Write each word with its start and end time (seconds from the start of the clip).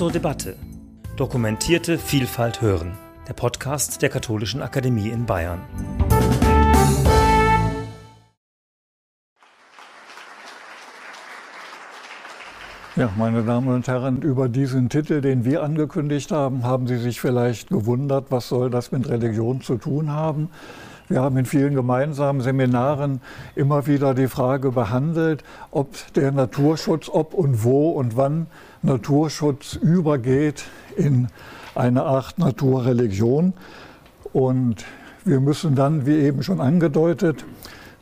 zur 0.00 0.10
Debatte. 0.10 0.56
Dokumentierte 1.18 1.98
Vielfalt 1.98 2.62
hören. 2.62 2.96
Der 3.28 3.34
Podcast 3.34 4.00
der 4.00 4.08
Katholischen 4.08 4.62
Akademie 4.62 5.10
in 5.10 5.26
Bayern. 5.26 5.60
Ja, 12.96 13.12
meine 13.18 13.42
Damen 13.42 13.68
und 13.68 13.88
Herren, 13.88 14.22
über 14.22 14.48
diesen 14.48 14.88
Titel, 14.88 15.20
den 15.20 15.44
wir 15.44 15.62
angekündigt 15.62 16.32
haben, 16.32 16.64
haben 16.64 16.86
Sie 16.86 16.96
sich 16.96 17.20
vielleicht 17.20 17.68
gewundert, 17.68 18.30
was 18.30 18.48
soll 18.48 18.70
das 18.70 18.92
mit 18.92 19.06
Religion 19.06 19.60
zu 19.60 19.76
tun 19.76 20.10
haben? 20.10 20.48
Wir 21.10 21.22
haben 21.22 21.36
in 21.38 21.44
vielen 21.44 21.74
gemeinsamen 21.74 22.40
Seminaren 22.40 23.20
immer 23.56 23.88
wieder 23.88 24.14
die 24.14 24.28
Frage 24.28 24.70
behandelt, 24.70 25.42
ob 25.72 25.96
der 26.14 26.30
Naturschutz, 26.30 27.08
ob 27.08 27.34
und 27.34 27.64
wo 27.64 27.90
und 27.90 28.16
wann 28.16 28.46
Naturschutz 28.82 29.74
übergeht 29.74 30.66
in 30.96 31.26
eine 31.74 32.04
Art 32.04 32.38
Naturreligion. 32.38 33.54
Und 34.32 34.84
wir 35.24 35.40
müssen 35.40 35.74
dann, 35.74 36.06
wie 36.06 36.14
eben 36.14 36.44
schon 36.44 36.60
angedeutet, 36.60 37.44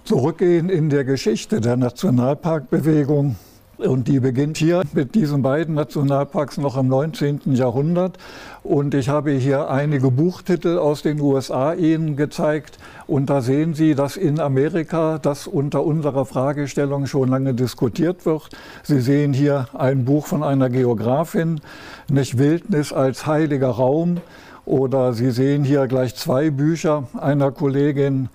zurückgehen 0.04 0.68
in 0.68 0.90
der 0.90 1.04
Geschichte 1.04 1.62
der 1.62 1.78
Nationalparkbewegung 1.78 3.36
und 3.78 4.08
die 4.08 4.18
beginnt 4.18 4.58
hier 4.58 4.82
mit 4.92 5.14
diesen 5.14 5.42
beiden 5.42 5.74
Nationalparks 5.74 6.58
noch 6.58 6.76
im 6.76 6.88
19. 6.88 7.54
Jahrhundert. 7.54 8.18
Und 8.64 8.92
ich 8.92 9.08
habe 9.08 9.30
hier 9.30 9.70
einige 9.70 10.10
Buchtitel 10.10 10.78
aus 10.78 11.02
den 11.02 11.20
USA 11.20 11.74
Ihnen 11.74 12.16
gezeigt. 12.16 12.78
Und 13.06 13.30
da 13.30 13.40
sehen 13.40 13.74
Sie, 13.74 13.94
dass 13.94 14.16
in 14.16 14.40
Amerika 14.40 15.18
das 15.18 15.46
unter 15.46 15.84
unserer 15.84 16.26
Fragestellung 16.26 17.06
schon 17.06 17.28
lange 17.28 17.54
diskutiert 17.54 18.26
wird. 18.26 18.50
Sie 18.82 19.00
sehen 19.00 19.32
hier 19.32 19.68
ein 19.74 20.04
Buch 20.04 20.26
von 20.26 20.42
einer 20.42 20.70
Geografin, 20.70 21.60
nicht 22.10 22.36
Wildnis 22.36 22.92
als 22.92 23.26
heiliger 23.26 23.70
Raum. 23.70 24.18
Oder 24.64 25.12
Sie 25.12 25.30
sehen 25.30 25.62
hier 25.62 25.86
gleich 25.86 26.14
zwei 26.16 26.50
Bücher 26.50 27.04
einer 27.18 27.52
Kollegin, 27.52 28.28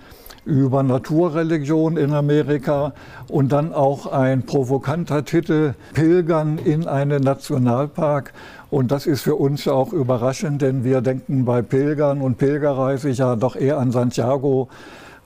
über 0.45 0.83
Naturreligion 0.83 1.97
in 1.97 2.13
Amerika 2.13 2.93
und 3.27 3.51
dann 3.51 3.73
auch 3.73 4.07
ein 4.07 4.43
provokanter 4.43 5.23
Titel 5.25 5.73
Pilgern 5.93 6.57
in 6.57 6.87
einen 6.87 7.23
Nationalpark. 7.23 8.33
Und 8.69 8.91
das 8.91 9.05
ist 9.05 9.21
für 9.21 9.35
uns 9.35 9.65
ja 9.65 9.73
auch 9.73 9.93
überraschend, 9.93 10.61
denn 10.61 10.83
wir 10.83 11.01
denken 11.01 11.45
bei 11.45 11.61
Pilgern 11.61 12.21
und 12.21 12.37
Pilgerreise 12.37 13.09
ja 13.11 13.35
doch 13.35 13.55
eher 13.55 13.77
an 13.77 13.91
Santiago 13.91 14.69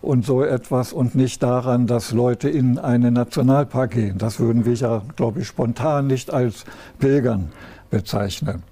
und 0.01 0.25
so 0.25 0.43
etwas 0.43 0.93
und 0.93 1.15
nicht 1.15 1.41
daran, 1.41 1.87
dass 1.87 2.11
Leute 2.11 2.49
in 2.49 2.77
einen 2.77 3.13
Nationalpark 3.13 3.91
gehen. 3.91 4.17
Das 4.17 4.39
würden 4.39 4.65
wir 4.65 4.73
ja, 4.73 5.01
glaube 5.15 5.41
ich, 5.41 5.47
spontan 5.47 6.07
nicht 6.07 6.31
als 6.31 6.65
Pilgern 6.99 7.49
bezeichnen. 7.89 8.63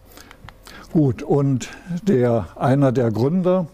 Gut, 0.94 1.23
und 1.23 1.70
der, 2.08 2.48
einer 2.56 2.92
der 2.92 3.12
Gründer 3.12 3.68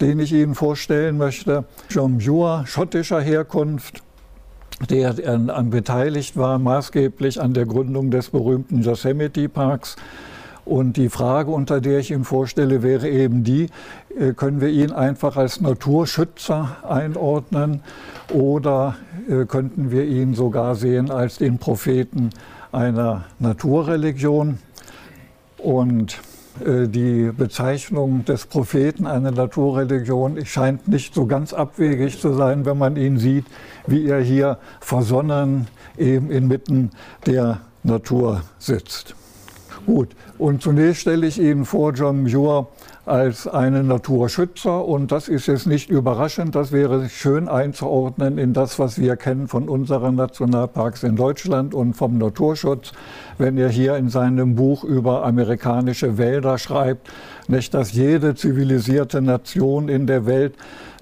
den 0.00 0.20
ich 0.20 0.32
Ihnen 0.32 0.54
vorstellen 0.54 1.18
möchte. 1.18 1.64
John 1.90 2.18
Muir, 2.18 2.64
schottischer 2.66 3.20
Herkunft, 3.20 4.02
der 4.90 5.14
an, 5.26 5.70
beteiligt 5.70 6.36
war, 6.36 6.58
maßgeblich 6.58 7.40
an 7.40 7.54
der 7.54 7.66
Gründung 7.66 8.10
des 8.10 8.30
berühmten 8.30 8.82
Yosemite 8.82 9.48
Parks. 9.48 9.96
Und 10.66 10.96
die 10.96 11.08
Frage, 11.08 11.52
unter 11.52 11.80
der 11.80 12.00
ich 12.00 12.10
ihn 12.10 12.24
vorstelle, 12.24 12.82
wäre 12.82 13.08
eben 13.08 13.44
die, 13.44 13.68
äh, 14.18 14.32
können 14.32 14.60
wir 14.60 14.68
ihn 14.68 14.90
einfach 14.90 15.36
als 15.36 15.60
Naturschützer 15.60 16.78
einordnen 16.82 17.82
oder 18.32 18.96
äh, 19.28 19.44
könnten 19.44 19.92
wir 19.92 20.04
ihn 20.04 20.34
sogar 20.34 20.74
sehen 20.74 21.10
als 21.10 21.38
den 21.38 21.58
Propheten 21.58 22.30
einer 22.72 23.24
Naturreligion? 23.38 24.58
Und 25.56 26.18
die 26.64 27.30
Bezeichnung 27.36 28.24
des 28.24 28.46
Propheten 28.46 29.06
einer 29.06 29.30
Naturreligion 29.30 30.44
scheint 30.46 30.88
nicht 30.88 31.14
so 31.14 31.26
ganz 31.26 31.52
abwegig 31.52 32.20
zu 32.20 32.32
sein, 32.34 32.64
wenn 32.64 32.78
man 32.78 32.96
ihn 32.96 33.18
sieht, 33.18 33.44
wie 33.86 34.06
er 34.06 34.20
hier 34.20 34.58
versonnen 34.80 35.68
eben 35.98 36.30
inmitten 36.30 36.90
der 37.26 37.60
Natur 37.82 38.42
sitzt. 38.58 39.14
Gut, 39.86 40.08
und 40.36 40.62
zunächst 40.62 41.02
stelle 41.02 41.28
ich 41.28 41.40
Ihnen 41.40 41.64
vor 41.64 41.92
John 41.92 42.24
Muir 42.24 42.66
als 43.04 43.46
einen 43.46 43.86
Naturschützer. 43.86 44.84
Und 44.84 45.12
das 45.12 45.28
ist 45.28 45.46
jetzt 45.46 45.68
nicht 45.68 45.90
überraschend, 45.90 46.56
das 46.56 46.72
wäre 46.72 47.08
schön 47.08 47.48
einzuordnen 47.48 48.36
in 48.36 48.52
das, 48.52 48.80
was 48.80 48.98
wir 48.98 49.14
kennen 49.14 49.46
von 49.46 49.68
unseren 49.68 50.16
Nationalparks 50.16 51.04
in 51.04 51.14
Deutschland 51.14 51.72
und 51.72 51.94
vom 51.94 52.18
Naturschutz, 52.18 52.92
wenn 53.38 53.56
er 53.56 53.68
hier 53.68 53.96
in 53.96 54.08
seinem 54.08 54.56
Buch 54.56 54.82
über 54.82 55.24
amerikanische 55.24 56.18
Wälder 56.18 56.58
schreibt, 56.58 57.08
nicht, 57.46 57.72
dass 57.72 57.92
jede 57.92 58.34
zivilisierte 58.34 59.22
Nation 59.22 59.88
in 59.88 60.08
der 60.08 60.26
Welt 60.26 60.54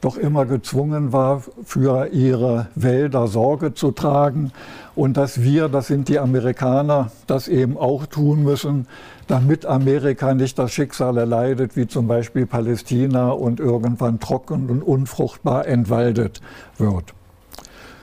doch 0.05 0.19
immer 0.19 0.45
gezwungen 0.45 1.13
war, 1.13 1.43
für 1.65 2.09
ihre 2.09 2.67
Wälder 2.75 3.27
Sorge 3.27 3.73
zu 3.73 3.91
tragen 3.91 4.53
und 4.95 5.17
dass 5.17 5.43
wir, 5.43 5.69
das 5.69 5.87
sind 5.87 6.09
die 6.09 6.19
Amerikaner, 6.19 7.11
das 7.27 7.49
eben 7.49 7.79
auch 7.79 8.05
tun 8.05 8.43
müssen, 8.43 8.87
damit 9.29 9.65
Amerika 9.65 10.35
nicht 10.35 10.59
das 10.59 10.73
Schicksal 10.73 11.17
erleidet, 11.17 11.75
wie 11.77 11.87
zum 11.87 12.07
Beispiel 12.07 12.45
Palästina 12.45 13.31
und 13.31 13.61
irgendwann 13.61 14.21
trocken 14.21 14.69
und 14.69 14.83
unfruchtbar 14.83 15.67
entwaldet 15.67 16.43
wird. 16.77 17.15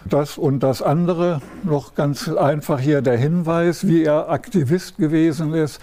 Das 0.09 0.39
und 0.39 0.61
das 0.63 0.81
andere, 0.81 1.41
noch 1.63 1.93
ganz 1.93 2.27
einfach 2.27 2.79
hier 2.79 3.03
der 3.03 3.17
Hinweis, 3.17 3.85
wie 3.85 4.03
er 4.03 4.29
Aktivist 4.29 4.97
gewesen 4.97 5.53
ist. 5.53 5.79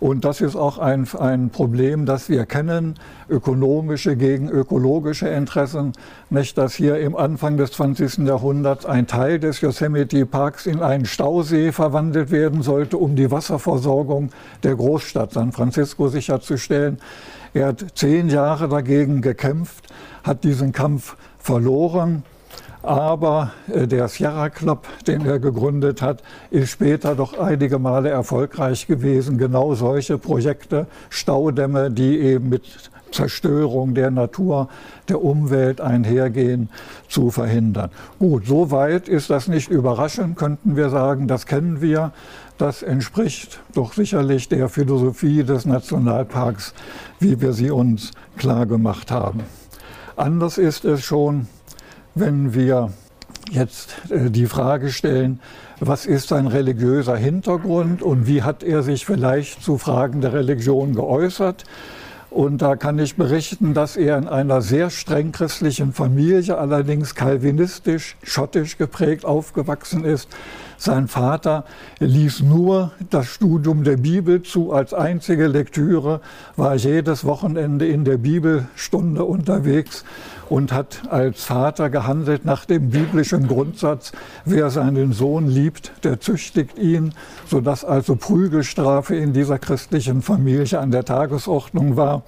Und 0.00 0.24
das 0.24 0.40
ist 0.40 0.54
auch 0.54 0.78
ein, 0.78 1.08
ein 1.18 1.50
Problem, 1.50 2.06
das 2.06 2.28
wir 2.28 2.46
kennen, 2.46 2.94
ökonomische 3.28 4.16
gegen 4.16 4.48
ökologische 4.48 5.28
Interessen. 5.28 5.92
Nicht, 6.30 6.56
dass 6.56 6.74
hier 6.74 7.00
im 7.00 7.16
Anfang 7.16 7.56
des 7.56 7.72
20. 7.72 8.18
Jahrhunderts 8.18 8.86
ein 8.86 9.08
Teil 9.08 9.40
des 9.40 9.60
Yosemite 9.60 10.24
Parks 10.24 10.66
in 10.66 10.82
einen 10.82 11.04
Stausee 11.04 11.72
verwandelt 11.72 12.30
werden 12.30 12.62
sollte, 12.62 12.96
um 12.96 13.16
die 13.16 13.30
Wasserversorgung 13.30 14.30
der 14.62 14.76
Großstadt 14.76 15.32
San 15.32 15.50
Francisco 15.50 16.08
sicherzustellen. 16.08 16.98
Er 17.52 17.68
hat 17.68 17.84
zehn 17.94 18.28
Jahre 18.28 18.68
dagegen 18.68 19.20
gekämpft, 19.20 19.88
hat 20.22 20.44
diesen 20.44 20.70
Kampf 20.70 21.16
verloren. 21.38 22.22
Aber 22.82 23.52
äh, 23.72 23.86
der 23.86 24.08
Sierra 24.08 24.50
Club, 24.50 24.86
den 25.06 25.26
er 25.26 25.38
gegründet 25.38 26.00
hat, 26.00 26.22
ist 26.50 26.70
später 26.70 27.14
doch 27.14 27.38
einige 27.38 27.78
Male 27.78 28.10
erfolgreich 28.10 28.86
gewesen. 28.86 29.38
Genau 29.38 29.74
solche 29.74 30.18
Projekte, 30.18 30.86
Staudämme, 31.10 31.90
die 31.90 32.18
eben 32.18 32.48
mit 32.48 32.90
Zerstörung 33.10 33.94
der 33.94 34.10
Natur, 34.10 34.68
der 35.08 35.22
Umwelt 35.22 35.80
einhergehen, 35.80 36.68
zu 37.08 37.30
verhindern. 37.30 37.90
Gut, 38.18 38.46
soweit 38.46 39.08
ist 39.08 39.30
das 39.30 39.48
nicht 39.48 39.70
überraschend, 39.70 40.36
könnten 40.36 40.76
wir 40.76 40.90
sagen, 40.90 41.26
das 41.26 41.46
kennen 41.46 41.80
wir. 41.80 42.12
Das 42.58 42.82
entspricht 42.82 43.60
doch 43.74 43.92
sicherlich 43.92 44.48
der 44.48 44.68
Philosophie 44.68 45.44
des 45.44 45.64
Nationalparks, 45.64 46.74
wie 47.20 47.40
wir 47.40 47.52
sie 47.52 47.70
uns 47.70 48.10
klar 48.36 48.66
gemacht 48.66 49.10
haben. 49.10 49.40
Anders 50.16 50.58
ist 50.58 50.84
es 50.84 51.04
schon 51.04 51.46
wenn 52.20 52.54
wir 52.54 52.90
jetzt 53.50 53.96
äh, 54.10 54.30
die 54.30 54.46
Frage 54.46 54.90
stellen, 54.90 55.40
was 55.80 56.06
ist 56.06 56.28
sein 56.28 56.46
religiöser 56.46 57.16
Hintergrund 57.16 58.02
und 58.02 58.26
wie 58.26 58.42
hat 58.42 58.62
er 58.62 58.82
sich 58.82 59.06
vielleicht 59.06 59.62
zu 59.62 59.78
Fragen 59.78 60.20
der 60.20 60.32
Religion 60.32 60.94
geäußert. 60.94 61.64
Und 62.30 62.60
da 62.60 62.76
kann 62.76 62.98
ich 62.98 63.16
berichten, 63.16 63.72
dass 63.72 63.96
er 63.96 64.18
in 64.18 64.28
einer 64.28 64.60
sehr 64.60 64.90
streng 64.90 65.32
christlichen 65.32 65.94
Familie, 65.94 66.58
allerdings 66.58 67.14
kalvinistisch, 67.14 68.16
schottisch 68.22 68.76
geprägt 68.76 69.24
aufgewachsen 69.24 70.04
ist. 70.04 70.28
Sein 70.80 71.08
Vater 71.08 71.64
ließ 71.98 72.42
nur 72.42 72.92
das 73.10 73.26
Studium 73.26 73.82
der 73.82 73.96
Bibel 73.96 74.42
zu 74.42 74.72
als 74.72 74.94
einzige 74.94 75.48
Lektüre, 75.48 76.20
war 76.54 76.76
jedes 76.76 77.24
Wochenende 77.24 77.88
in 77.88 78.04
der 78.04 78.16
Bibelstunde 78.16 79.24
unterwegs 79.24 80.04
und 80.48 80.72
hat 80.72 81.02
als 81.10 81.42
Vater 81.42 81.90
gehandelt 81.90 82.44
nach 82.44 82.64
dem 82.64 82.90
biblischen 82.90 83.48
Grundsatz, 83.48 84.12
wer 84.44 84.70
seinen 84.70 85.12
Sohn 85.12 85.48
liebt, 85.48 85.90
der 86.04 86.20
züchtigt 86.20 86.78
ihn, 86.78 87.12
sodass 87.44 87.84
also 87.84 88.14
Prügelstrafe 88.14 89.16
in 89.16 89.32
dieser 89.32 89.58
christlichen 89.58 90.22
Familie 90.22 90.78
an 90.78 90.92
der 90.92 91.04
Tagesordnung 91.04 91.96
war. 91.96 92.22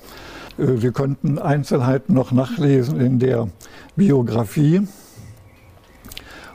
Äh, 0.58 0.76
Sie 0.78 0.90
könnten 0.90 1.38
Einzelheiten 1.38 2.14
noch 2.14 2.32
nachlesen 2.32 3.00
in 3.00 3.20
der 3.20 3.46
Biografie. 3.94 4.88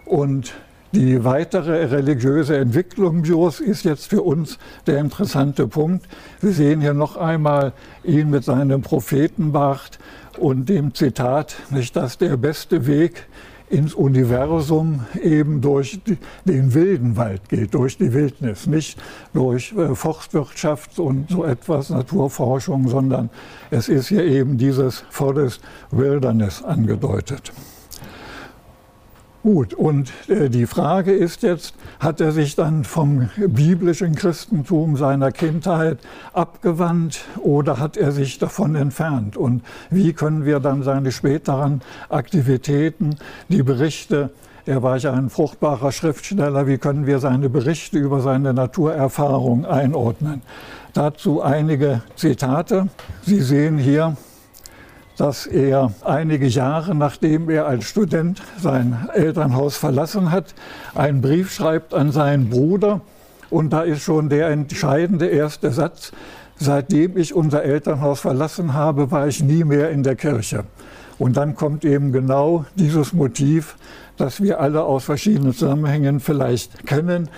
Und 0.05 0.53
die 0.95 1.25
weitere 1.25 1.85
religiöse 1.85 2.57
Entwicklung 2.57 3.23
Bios 3.23 3.59
ist 3.59 3.83
jetzt 3.83 4.07
für 4.07 4.21
uns 4.21 4.57
der 4.87 4.99
interessante 4.99 5.67
Punkt. 5.67 6.05
Wir 6.39 6.53
sehen 6.53 6.79
hier 6.79 6.93
noch 6.93 7.17
einmal 7.17 7.73
ihn 8.05 8.29
mit 8.29 8.45
seinem 8.45 8.81
Prophetenbart 8.81 9.99
und 10.37 10.69
dem 10.69 10.93
Zitat, 10.93 11.57
nicht, 11.69 11.97
dass 11.97 12.17
der 12.17 12.37
beste 12.37 12.87
Weg 12.87 13.27
ins 13.69 13.93
Universum 13.93 15.01
eben 15.21 15.59
durch 15.59 15.99
den 16.45 16.73
wilden 16.73 17.17
Wald 17.17 17.49
geht, 17.49 17.73
durch 17.73 17.97
die 17.97 18.13
Wildnis, 18.13 18.65
nicht 18.65 18.97
durch 19.33 19.73
äh, 19.73 19.95
Forstwirtschaft 19.95 20.97
und 20.99 21.29
so 21.29 21.43
etwas, 21.43 21.89
Naturforschung, 21.89 22.87
sondern 22.87 23.29
es 23.69 23.89
ist 23.89 24.07
hier 24.07 24.23
eben 24.23 24.57
dieses 24.57 25.03
Forest 25.09 25.61
Wilderness 25.91 26.63
angedeutet. 26.63 27.51
Gut, 29.45 29.75
und 29.75 30.11
äh, 30.27 30.49
die 30.49 30.65
Frage 30.65 31.11
ist 31.11 31.43
jetzt, 31.43 31.75
hat 31.99 32.19
er 32.19 32.31
sich 32.31 32.55
dann 32.55 32.83
vom 32.83 33.29
biblischen 33.37 34.15
Christentum 34.15 34.97
seiner 34.97 35.31
Kindheit 35.31 35.99
abgewandt 36.33 37.19
oder 37.43 37.77
hat 37.77 37.95
er 37.95 38.11
sich 38.11 38.39
davon 38.39 38.73
entfernt? 38.73 39.37
Und 39.37 39.61
wie 39.91 40.13
können 40.13 40.45
wir 40.45 40.59
dann 40.59 40.81
seine 40.81 41.11
späteren 41.11 41.83
Aktivitäten, 42.09 43.17
die 43.47 43.61
Berichte, 43.61 44.31
er 44.65 44.81
war 44.81 44.97
ja 44.97 45.13
ein 45.13 45.29
fruchtbarer 45.29 45.91
Schriftsteller, 45.91 46.65
wie 46.65 46.79
können 46.79 47.05
wir 47.05 47.19
seine 47.19 47.47
Berichte 47.47 47.99
über 47.99 48.21
seine 48.21 48.51
Naturerfahrung 48.51 49.63
einordnen? 49.67 50.41
Dazu 50.93 51.43
einige 51.43 52.01
Zitate. 52.15 52.87
Sie 53.21 53.41
sehen 53.41 53.77
hier 53.77 54.17
dass 55.17 55.45
er 55.45 55.91
einige 56.03 56.47
Jahre 56.47 56.93
nachdem 56.95 57.49
er 57.49 57.67
als 57.67 57.85
Student 57.85 58.41
sein 58.59 59.09
Elternhaus 59.13 59.77
verlassen 59.77 60.31
hat, 60.31 60.53
einen 60.93 61.21
Brief 61.21 61.53
schreibt 61.53 61.93
an 61.93 62.11
seinen 62.11 62.49
Bruder. 62.49 63.01
Und 63.49 63.71
da 63.71 63.81
ist 63.81 64.01
schon 64.01 64.29
der 64.29 64.49
entscheidende 64.49 65.27
erste 65.27 65.71
Satz, 65.71 66.11
seitdem 66.57 67.17
ich 67.17 67.33
unser 67.33 67.63
Elternhaus 67.63 68.19
verlassen 68.19 68.73
habe, 68.73 69.11
war 69.11 69.27
ich 69.27 69.41
nie 69.43 69.63
mehr 69.63 69.91
in 69.91 70.03
der 70.03 70.15
Kirche. 70.15 70.65
Und 71.17 71.37
dann 71.37 71.55
kommt 71.55 71.85
eben 71.85 72.11
genau 72.11 72.65
dieses 72.75 73.13
Motiv, 73.13 73.77
das 74.17 74.41
wir 74.41 74.59
alle 74.59 74.83
aus 74.83 75.05
verschiedenen 75.05 75.53
Zusammenhängen 75.53 76.19
vielleicht 76.19 76.85
kennen. 76.85 77.29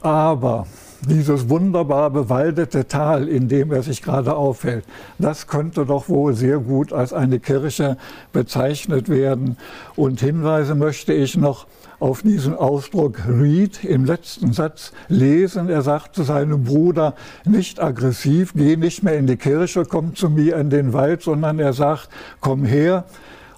Aber 0.00 0.66
dieses 1.06 1.48
wunderbar 1.48 2.10
bewaldete 2.10 2.88
Tal, 2.88 3.28
in 3.28 3.48
dem 3.48 3.72
er 3.72 3.82
sich 3.82 4.02
gerade 4.02 4.34
aufhält, 4.34 4.84
das 5.18 5.46
könnte 5.46 5.86
doch 5.86 6.08
wohl 6.08 6.34
sehr 6.34 6.58
gut 6.58 6.92
als 6.92 7.12
eine 7.12 7.38
Kirche 7.38 7.96
bezeichnet 8.32 9.08
werden. 9.08 9.56
Und 9.96 10.20
Hinweise 10.20 10.74
möchte 10.74 11.12
ich 11.12 11.36
noch 11.36 11.66
auf 12.00 12.22
diesen 12.22 12.54
Ausdruck 12.54 13.18
read 13.28 13.84
im 13.84 14.04
letzten 14.04 14.52
Satz 14.52 14.92
lesen. 15.08 15.68
Er 15.68 15.82
sagt 15.82 16.14
zu 16.14 16.22
seinem 16.22 16.64
Bruder, 16.64 17.14
nicht 17.44 17.80
aggressiv, 17.80 18.52
geh 18.54 18.76
nicht 18.76 19.02
mehr 19.02 19.18
in 19.18 19.26
die 19.26 19.36
Kirche, 19.36 19.84
komm 19.84 20.14
zu 20.14 20.30
mir 20.30 20.56
in 20.56 20.70
den 20.70 20.92
Wald, 20.92 21.22
sondern 21.22 21.58
er 21.58 21.72
sagt, 21.72 22.08
komm 22.40 22.64
her 22.64 23.04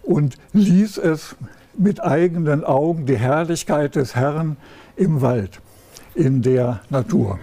und 0.03 0.37
lies 0.53 0.97
es 0.99 1.37
mit 1.77 2.03
eigenen 2.03 2.65
Augen, 2.65 3.07
die 3.07 3.19
Herrlichkeit 3.19 3.95
des 3.95 4.15
Herrn 4.15 4.57
im 4.97 5.21
Wald 5.23 5.61
in 6.21 6.43
der 6.43 6.81
Natur. 6.91 7.39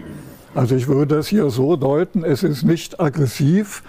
Also 0.53 0.75
ich 0.75 0.88
würde 0.88 1.18
es 1.18 1.27
hier 1.27 1.50
so 1.50 1.75
deuten, 1.75 2.24
es 2.24 2.44
ist 2.44 2.63
nicht 2.63 3.00
aggressiv, 3.00 3.83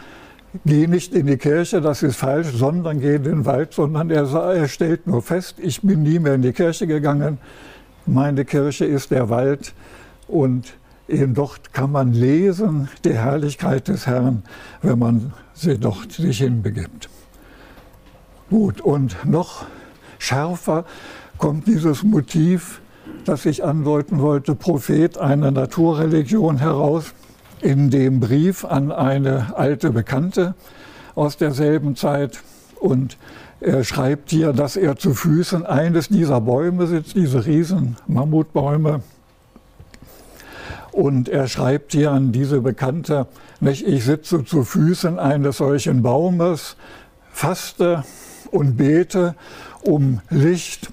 geh 0.64 0.86
nicht 0.86 1.14
in 1.14 1.26
die 1.26 1.36
Kirche, 1.36 1.80
das 1.80 2.02
ist 2.02 2.16
falsch, 2.16 2.48
sondern 2.54 3.00
geh 3.00 3.16
in 3.16 3.22
den 3.22 3.46
Wald, 3.46 3.74
sondern 3.74 4.10
er, 4.10 4.24
er 4.32 4.68
stellt 4.68 5.06
nur 5.06 5.22
fest, 5.22 5.56
ich 5.58 5.82
bin 5.82 6.02
nie 6.02 6.18
mehr 6.18 6.34
in 6.34 6.42
die 6.42 6.52
Kirche 6.52 6.86
gegangen, 6.86 7.38
meine 8.06 8.44
Kirche 8.44 8.86
ist 8.86 9.10
der 9.10 9.28
Wald 9.28 9.74
und 10.26 10.74
eben 11.06 11.34
dort 11.34 11.74
kann 11.74 11.92
man 11.92 12.12
lesen 12.12 12.88
die 13.04 13.14
Herrlichkeit 13.14 13.88
des 13.88 14.06
Herrn, 14.06 14.42
wenn 14.80 14.98
man 14.98 15.32
sie 15.52 15.78
dort 15.78 16.12
sich 16.12 16.38
hinbegibt. 16.38 17.10
Gut, 18.48 18.80
und 18.80 19.16
noch 19.24 19.66
schärfer 20.18 20.86
kommt 21.36 21.66
dieses 21.66 22.02
Motiv 22.02 22.80
das 23.24 23.44
ich 23.46 23.64
andeuten 23.64 24.20
wollte, 24.20 24.54
Prophet 24.54 25.18
einer 25.18 25.50
Naturreligion 25.50 26.58
heraus 26.58 27.12
in 27.60 27.90
dem 27.90 28.20
Brief 28.20 28.64
an 28.64 28.92
eine 28.92 29.56
alte 29.56 29.90
Bekannte 29.90 30.54
aus 31.14 31.36
derselben 31.36 31.96
Zeit. 31.96 32.40
Und 32.80 33.18
er 33.60 33.82
schreibt 33.84 34.30
hier, 34.30 34.52
dass 34.52 34.76
er 34.76 34.96
zu 34.96 35.14
Füßen 35.14 35.66
eines 35.66 36.08
dieser 36.08 36.40
Bäume 36.40 36.86
sitzt, 36.86 37.16
diese 37.16 37.44
riesen 37.44 37.96
Mammutbäume. 38.06 39.02
Und 40.92 41.28
er 41.28 41.48
schreibt 41.48 41.92
hier 41.92 42.12
an 42.12 42.32
diese 42.32 42.60
Bekannte, 42.60 43.26
nicht, 43.60 43.86
ich 43.86 44.04
sitze 44.04 44.44
zu 44.44 44.64
Füßen 44.64 45.18
eines 45.18 45.58
solchen 45.58 46.02
Baumes, 46.02 46.76
faste 47.32 48.04
und 48.50 48.76
bete 48.76 49.34
um 49.82 50.20
Licht 50.30 50.90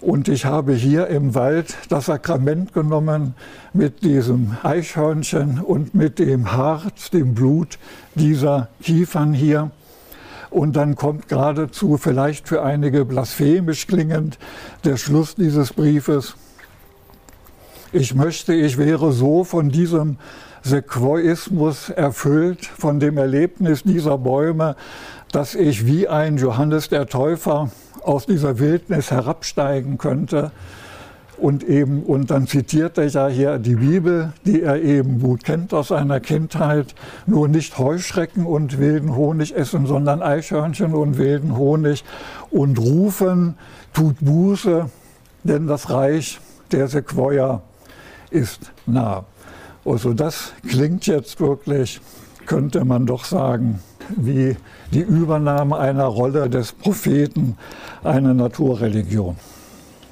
und 0.00 0.28
ich 0.28 0.44
habe 0.44 0.74
hier 0.74 1.08
im 1.08 1.34
Wald 1.34 1.76
das 1.88 2.06
Sakrament 2.06 2.72
genommen 2.72 3.34
mit 3.72 4.04
diesem 4.04 4.56
Eichhörnchen 4.62 5.60
und 5.60 5.94
mit 5.94 6.20
dem 6.20 6.52
Harz, 6.52 7.10
dem 7.10 7.34
Blut 7.34 7.78
dieser 8.14 8.68
Kiefern 8.80 9.32
hier. 9.32 9.70
Und 10.50 10.76
dann 10.76 10.94
kommt 10.94 11.28
geradezu 11.28 11.98
vielleicht 11.98 12.48
für 12.48 12.62
einige 12.62 13.04
blasphemisch 13.04 13.86
klingend 13.86 14.38
der 14.84 14.96
Schluss 14.96 15.34
dieses 15.34 15.72
Briefes. 15.72 16.36
Ich 17.92 18.14
möchte, 18.14 18.54
ich 18.54 18.78
wäre 18.78 19.12
so 19.12 19.44
von 19.44 19.70
diesem 19.70 20.16
Sequoismus 20.62 21.90
erfüllt, 21.90 22.66
von 22.66 23.00
dem 23.00 23.16
Erlebnis 23.18 23.82
dieser 23.82 24.18
Bäume, 24.18 24.76
dass 25.32 25.54
ich 25.54 25.86
wie 25.86 26.08
ein 26.08 26.36
Johannes 26.36 26.88
der 26.88 27.06
Täufer 27.06 27.70
aus 28.02 28.26
dieser 28.26 28.58
Wildnis 28.58 29.10
herabsteigen 29.10 29.98
könnte. 29.98 30.50
Und 31.36 31.62
eben, 31.62 32.02
und 32.02 32.32
dann 32.32 32.48
zitiert 32.48 32.98
er 32.98 33.06
ja 33.06 33.28
hier 33.28 33.58
die 33.58 33.76
Bibel, 33.76 34.32
die 34.44 34.62
er 34.62 34.82
eben 34.82 35.20
gut 35.20 35.44
kennt 35.44 35.72
aus 35.72 35.88
seiner 35.88 36.18
Kindheit. 36.18 36.94
Nur 37.26 37.46
nicht 37.46 37.78
Heuschrecken 37.78 38.44
und 38.44 38.78
wilden 38.78 39.14
Honig 39.14 39.54
essen, 39.54 39.86
sondern 39.86 40.20
Eichhörnchen 40.20 40.94
und 40.94 41.16
wilden 41.16 41.56
Honig 41.56 42.02
und 42.50 42.78
rufen, 42.80 43.56
tut 43.92 44.16
Buße, 44.20 44.90
denn 45.44 45.68
das 45.68 45.90
Reich 45.90 46.40
der 46.72 46.88
Sequoia 46.88 47.62
ist 48.30 48.72
nah. 48.86 49.24
Also 49.84 50.12
das 50.14 50.52
klingt 50.68 51.06
jetzt 51.06 51.40
wirklich, 51.40 52.00
könnte 52.46 52.84
man 52.84 53.06
doch 53.06 53.24
sagen, 53.24 53.80
wie 54.16 54.56
die 54.92 55.00
Übernahme 55.00 55.78
einer 55.78 56.04
Rolle 56.04 56.48
des 56.48 56.72
Propheten 56.72 57.56
einer 58.02 58.34
Naturreligion. 58.34 59.36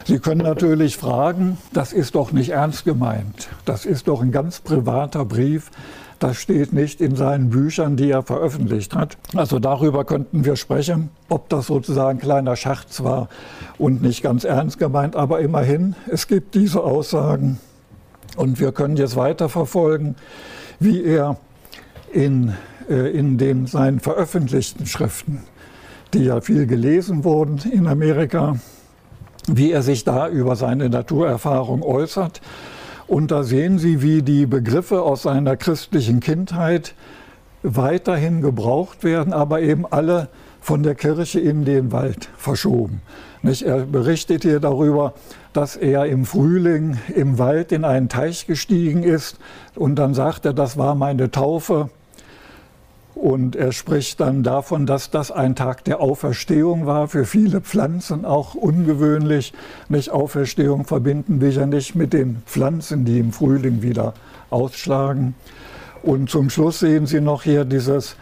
Sie 0.04 0.20
können 0.20 0.42
natürlich 0.42 0.96
fragen, 0.96 1.58
das 1.72 1.92
ist 1.92 2.14
doch 2.14 2.30
nicht 2.30 2.50
ernst 2.50 2.84
gemeint. 2.84 3.48
Das 3.64 3.84
ist 3.84 4.06
doch 4.06 4.22
ein 4.22 4.30
ganz 4.30 4.60
privater 4.60 5.24
Brief. 5.24 5.72
Das 6.20 6.36
steht 6.36 6.72
nicht 6.72 7.00
in 7.00 7.16
seinen 7.16 7.50
Büchern, 7.50 7.96
die 7.96 8.10
er 8.10 8.22
veröffentlicht 8.22 8.94
hat. 8.94 9.18
Also 9.34 9.58
darüber 9.58 10.04
könnten 10.04 10.44
wir 10.44 10.54
sprechen, 10.54 11.10
ob 11.28 11.48
das 11.48 11.66
sozusagen 11.66 12.18
ein 12.18 12.22
kleiner 12.22 12.54
Scherz 12.54 13.02
war 13.02 13.28
und 13.78 14.00
nicht 14.00 14.22
ganz 14.22 14.44
ernst 14.44 14.78
gemeint. 14.78 15.16
Aber 15.16 15.40
immerhin, 15.40 15.96
es 16.08 16.28
gibt 16.28 16.54
diese 16.54 16.84
Aussagen. 16.84 17.58
Und 18.36 18.60
wir 18.60 18.70
können 18.70 18.96
jetzt 18.96 19.16
weiterverfolgen, 19.16 20.14
wie 20.78 21.02
er 21.02 21.36
in 22.12 22.54
in 22.88 23.38
den 23.38 23.66
seinen 23.66 24.00
veröffentlichten 24.00 24.86
Schriften, 24.86 25.40
die 26.14 26.24
ja 26.24 26.40
viel 26.40 26.66
gelesen 26.66 27.24
wurden 27.24 27.58
in 27.70 27.86
Amerika, 27.86 28.56
wie 29.48 29.72
er 29.72 29.82
sich 29.82 30.04
da 30.04 30.28
über 30.28 30.56
seine 30.56 30.88
Naturerfahrung 30.88 31.82
äußert. 31.82 32.40
Und 33.06 33.30
da 33.30 33.44
sehen 33.44 33.78
Sie, 33.78 34.02
wie 34.02 34.22
die 34.22 34.46
Begriffe 34.46 35.02
aus 35.02 35.22
seiner 35.22 35.56
christlichen 35.56 36.20
Kindheit 36.20 36.94
weiterhin 37.62 38.40
gebraucht 38.40 39.04
werden, 39.04 39.32
aber 39.32 39.60
eben 39.60 39.86
alle 39.86 40.28
von 40.60 40.82
der 40.82 40.96
Kirche 40.96 41.38
in 41.38 41.64
den 41.64 41.92
Wald 41.92 42.28
verschoben. 42.36 43.00
Er 43.44 43.86
berichtet 43.86 44.42
hier 44.42 44.58
darüber, 44.58 45.14
dass 45.52 45.76
er 45.76 46.06
im 46.06 46.24
Frühling 46.24 46.98
im 47.14 47.38
Wald 47.38 47.70
in 47.70 47.84
einen 47.84 48.08
Teich 48.08 48.48
gestiegen 48.48 49.04
ist 49.04 49.38
und 49.76 49.94
dann 49.96 50.14
sagt 50.14 50.44
er, 50.44 50.52
das 50.52 50.76
war 50.76 50.96
meine 50.96 51.30
Taufe 51.30 51.90
und 53.16 53.56
er 53.56 53.72
spricht 53.72 54.20
dann 54.20 54.42
davon, 54.42 54.84
dass 54.84 55.10
das 55.10 55.30
ein 55.30 55.56
Tag 55.56 55.84
der 55.84 56.00
Auferstehung 56.00 56.84
war, 56.84 57.08
für 57.08 57.24
viele 57.24 57.62
Pflanzen 57.62 58.26
auch 58.26 58.54
ungewöhnlich. 58.54 59.54
Nicht 59.88 60.10
Auferstehung 60.10 60.84
verbinden 60.84 61.40
wir 61.40 61.48
ja 61.48 61.64
nicht 61.64 61.94
mit 61.94 62.12
den 62.12 62.42
Pflanzen, 62.44 63.06
die 63.06 63.18
im 63.18 63.32
Frühling 63.32 63.80
wieder 63.80 64.12
ausschlagen. 64.50 65.34
Und 66.02 66.28
zum 66.28 66.50
Schluss 66.50 66.80
sehen 66.80 67.06
Sie 67.06 67.22
noch 67.22 67.42
hier 67.42 67.64
dieses, 67.64 68.16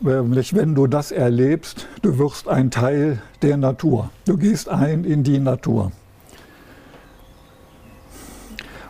wenn 0.00 0.74
du 0.76 0.86
das 0.86 1.10
erlebst, 1.10 1.88
du 2.02 2.16
wirst 2.18 2.46
ein 2.46 2.70
Teil 2.70 3.20
der 3.42 3.56
Natur. 3.56 4.10
Du 4.26 4.36
gehst 4.36 4.68
ein 4.68 5.02
in 5.02 5.24
die 5.24 5.40
Natur. 5.40 5.90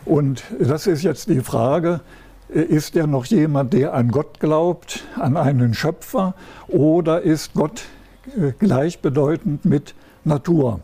Und 0.05 0.43
das 0.59 0.85
ist 0.85 1.01
jetzt 1.01 1.29
die 1.29 1.41
Frage, 1.41 2.01
ist 2.49 2.95
er 2.95 3.07
noch 3.07 3.25
jemand, 3.25 3.73
der 3.73 3.93
an 3.93 4.09
Gott 4.09 4.39
glaubt, 4.39 5.03
an 5.15 5.37
einen 5.37 5.73
Schöpfer, 5.73 6.33
oder 6.67 7.21
ist 7.21 7.53
Gott 7.53 7.83
äh, 8.37 8.51
gleichbedeutend 8.57 9.65
mit 9.65 9.95
Natur? 10.23 10.79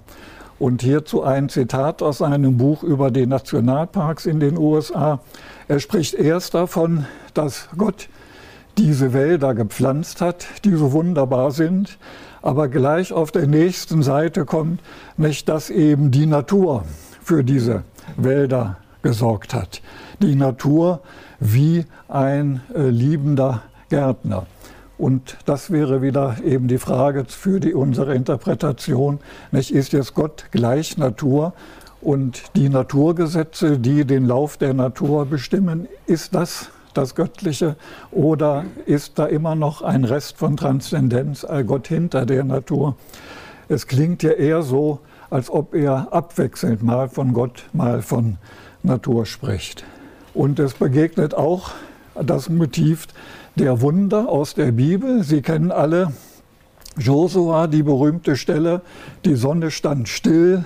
Und 0.59 0.81
hierzu 0.81 1.23
ein 1.23 1.49
Zitat 1.49 2.01
aus 2.01 2.19
seinem 2.19 2.57
Buch 2.57 2.83
über 2.83 3.11
die 3.11 3.25
Nationalparks 3.25 4.25
in 4.25 4.39
den 4.39 4.57
USA. 4.57 5.19
Er 5.67 5.79
spricht 5.79 6.13
erst 6.13 6.53
davon, 6.53 7.05
dass 7.33 7.67
Gott 7.77 8.07
diese 8.77 9.13
Wälder 9.13 9.53
gepflanzt 9.53 10.21
hat, 10.21 10.45
die 10.63 10.75
so 10.75 10.91
wunderbar 10.91 11.51
sind, 11.51 11.97
aber 12.41 12.67
gleich 12.67 13.13
auf 13.13 13.31
der 13.31 13.47
nächsten 13.47 14.03
Seite 14.03 14.45
kommt 14.45 14.81
nicht, 15.17 15.47
dass 15.47 15.69
eben 15.69 16.11
die 16.11 16.25
Natur 16.25 16.83
für 17.21 17.43
diese 17.43 17.83
Wälder 18.17 18.77
gesorgt 19.01 19.53
hat. 19.53 19.81
Die 20.21 20.35
Natur 20.35 21.01
wie 21.43 21.85
ein 22.07 22.61
äh, 22.73 22.89
liebender 22.89 23.63
Gärtner. 23.89 24.45
Und 24.97 25.37
das 25.45 25.71
wäre 25.71 26.01
wieder 26.01 26.37
eben 26.45 26.67
die 26.67 26.77
Frage 26.77 27.25
für 27.27 27.59
die, 27.59 27.73
unsere 27.73 28.15
Interpretation. 28.15 29.19
Nicht, 29.51 29.71
ist 29.71 29.91
jetzt 29.91 30.13
Gott 30.13 30.45
gleich 30.51 30.97
Natur 30.97 31.53
und 31.99 32.55
die 32.55 32.69
Naturgesetze, 32.69 33.79
die 33.79 34.05
den 34.05 34.25
Lauf 34.25 34.57
der 34.57 34.73
Natur 34.73 35.25
bestimmen, 35.25 35.87
ist 36.05 36.35
das 36.35 36.69
das 36.93 37.15
Göttliche 37.15 37.75
oder 38.11 38.65
ist 38.85 39.17
da 39.17 39.25
immer 39.25 39.55
noch 39.55 39.81
ein 39.81 40.05
Rest 40.05 40.37
von 40.37 40.57
Transzendenz, 40.57 41.45
Gott 41.65 41.87
hinter 41.87 42.25
der 42.25 42.43
Natur? 42.43 42.95
Es 43.67 43.87
klingt 43.87 44.21
ja 44.21 44.31
eher 44.31 44.61
so, 44.61 44.99
als 45.31 45.49
ob 45.49 45.73
er 45.73 46.13
abwechselnd 46.13 46.83
mal 46.83 47.09
von 47.09 47.33
Gott, 47.33 47.65
mal 47.73 48.03
von 48.03 48.37
Natur 48.83 49.25
spricht. 49.25 49.83
Und 50.33 50.59
es 50.59 50.73
begegnet 50.73 51.35
auch 51.35 51.71
das 52.15 52.49
Motiv 52.49 53.07
der 53.55 53.81
Wunder 53.81 54.29
aus 54.29 54.55
der 54.55 54.71
Bibel. 54.71 55.23
Sie 55.23 55.41
kennen 55.41 55.71
alle 55.71 56.11
Josua, 56.97 57.67
die 57.67 57.83
berühmte 57.83 58.35
Stelle, 58.35 58.81
die 59.25 59.35
Sonne 59.35 59.71
stand 59.71 60.09
still. 60.09 60.65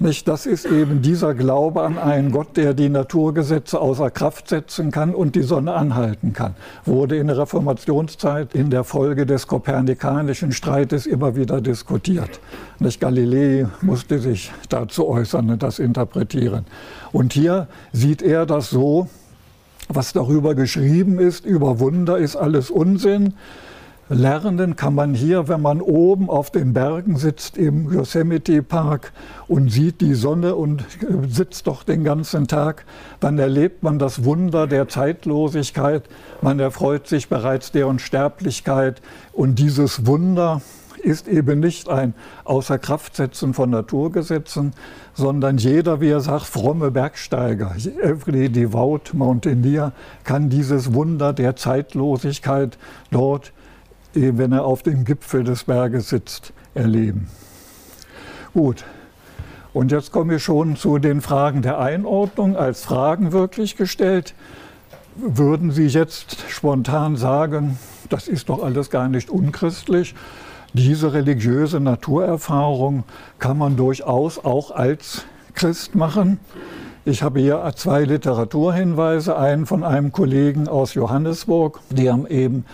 Nicht, 0.00 0.28
das 0.28 0.46
ist 0.46 0.64
eben 0.64 1.02
dieser 1.02 1.34
Glaube 1.34 1.82
an 1.82 1.98
einen 1.98 2.30
Gott, 2.30 2.56
der 2.56 2.72
die 2.72 2.88
Naturgesetze 2.88 3.80
außer 3.80 4.12
Kraft 4.12 4.48
setzen 4.48 4.92
kann 4.92 5.12
und 5.12 5.34
die 5.34 5.42
Sonne 5.42 5.74
anhalten 5.74 6.32
kann. 6.32 6.54
Wurde 6.84 7.16
in 7.16 7.26
der 7.26 7.38
Reformationszeit 7.38 8.54
in 8.54 8.70
der 8.70 8.84
Folge 8.84 9.26
des 9.26 9.48
kopernikanischen 9.48 10.52
Streites 10.52 11.04
immer 11.04 11.34
wieder 11.34 11.60
diskutiert. 11.60 12.38
Nicht, 12.78 13.00
Galilei 13.00 13.66
musste 13.82 14.20
sich 14.20 14.52
dazu 14.68 15.08
äußern 15.08 15.50
und 15.50 15.64
das 15.64 15.80
interpretieren. 15.80 16.64
Und 17.10 17.32
hier 17.32 17.66
sieht 17.92 18.22
er 18.22 18.46
das 18.46 18.70
so, 18.70 19.08
was 19.88 20.12
darüber 20.12 20.54
geschrieben 20.54 21.18
ist, 21.18 21.44
über 21.44 21.80
Wunder, 21.80 22.18
ist 22.18 22.36
alles 22.36 22.70
Unsinn. 22.70 23.34
Lernen 24.10 24.74
kann 24.74 24.94
man 24.94 25.12
hier, 25.12 25.48
wenn 25.48 25.60
man 25.60 25.82
oben 25.82 26.30
auf 26.30 26.50
den 26.50 26.72
Bergen 26.72 27.16
sitzt 27.16 27.58
im 27.58 27.92
Yosemite 27.92 28.62
Park 28.62 29.12
und 29.48 29.70
sieht 29.70 30.00
die 30.00 30.14
Sonne 30.14 30.54
und 30.54 30.82
sitzt 31.28 31.66
doch 31.66 31.82
den 31.82 32.04
ganzen 32.04 32.48
Tag, 32.48 32.86
dann 33.20 33.38
erlebt 33.38 33.82
man 33.82 33.98
das 33.98 34.24
Wunder 34.24 34.66
der 34.66 34.88
Zeitlosigkeit. 34.88 36.04
Man 36.40 36.58
erfreut 36.58 37.06
sich 37.06 37.28
bereits 37.28 37.70
der 37.70 37.86
Unsterblichkeit 37.86 39.02
und 39.34 39.58
dieses 39.58 40.06
Wunder 40.06 40.62
ist 41.02 41.28
eben 41.28 41.60
nicht 41.60 41.90
ein 41.90 42.14
Außerkraftsetzen 42.44 43.52
von 43.52 43.70
Naturgesetzen, 43.70 44.72
sondern 45.12 45.58
jeder, 45.58 46.00
wie 46.00 46.08
er 46.08 46.20
sagt, 46.20 46.46
fromme 46.46 46.90
Bergsteiger, 46.90 47.76
every 48.02 48.48
devout 48.48 49.12
mountaineer, 49.12 49.92
kann 50.24 50.48
dieses 50.48 50.94
Wunder 50.94 51.32
der 51.34 51.56
Zeitlosigkeit 51.56 52.78
dort, 53.10 53.48
eh, 53.48 53.57
wenn 54.14 54.52
er 54.52 54.64
auf 54.64 54.82
dem 54.82 55.04
Gipfel 55.04 55.44
des 55.44 55.64
Berges 55.64 56.08
sitzt, 56.08 56.52
erleben. 56.74 57.28
Gut. 58.54 58.84
Und 59.72 59.92
jetzt 59.92 60.12
kommen 60.12 60.30
wir 60.30 60.38
schon 60.38 60.76
zu 60.76 60.98
den 60.98 61.20
Fragen 61.20 61.62
der 61.62 61.78
Einordnung, 61.78 62.56
als 62.56 62.84
Fragen 62.84 63.32
wirklich 63.32 63.76
gestellt. 63.76 64.34
Würden 65.16 65.70
Sie 65.70 65.86
jetzt 65.86 66.36
spontan 66.48 67.16
sagen, 67.16 67.78
das 68.08 68.28
ist 68.28 68.48
doch 68.48 68.62
alles 68.62 68.90
gar 68.90 69.08
nicht 69.08 69.30
unchristlich? 69.30 70.14
Diese 70.72 71.12
religiöse 71.12 71.80
Naturerfahrung 71.80 73.04
kann 73.38 73.58
man 73.58 73.76
durchaus 73.76 74.42
auch 74.44 74.70
als 74.70 75.24
Christ 75.54 75.94
machen. 75.94 76.40
Ich 77.04 77.22
habe 77.22 77.40
hier 77.40 77.72
zwei 77.74 78.04
Literaturhinweise, 78.04 79.36
einen 79.36 79.66
von 79.66 79.82
einem 79.82 80.12
Kollegen 80.12 80.68
aus 80.68 80.94
Johannesburg, 80.94 81.80
der 81.90 82.18
eben 82.28 82.64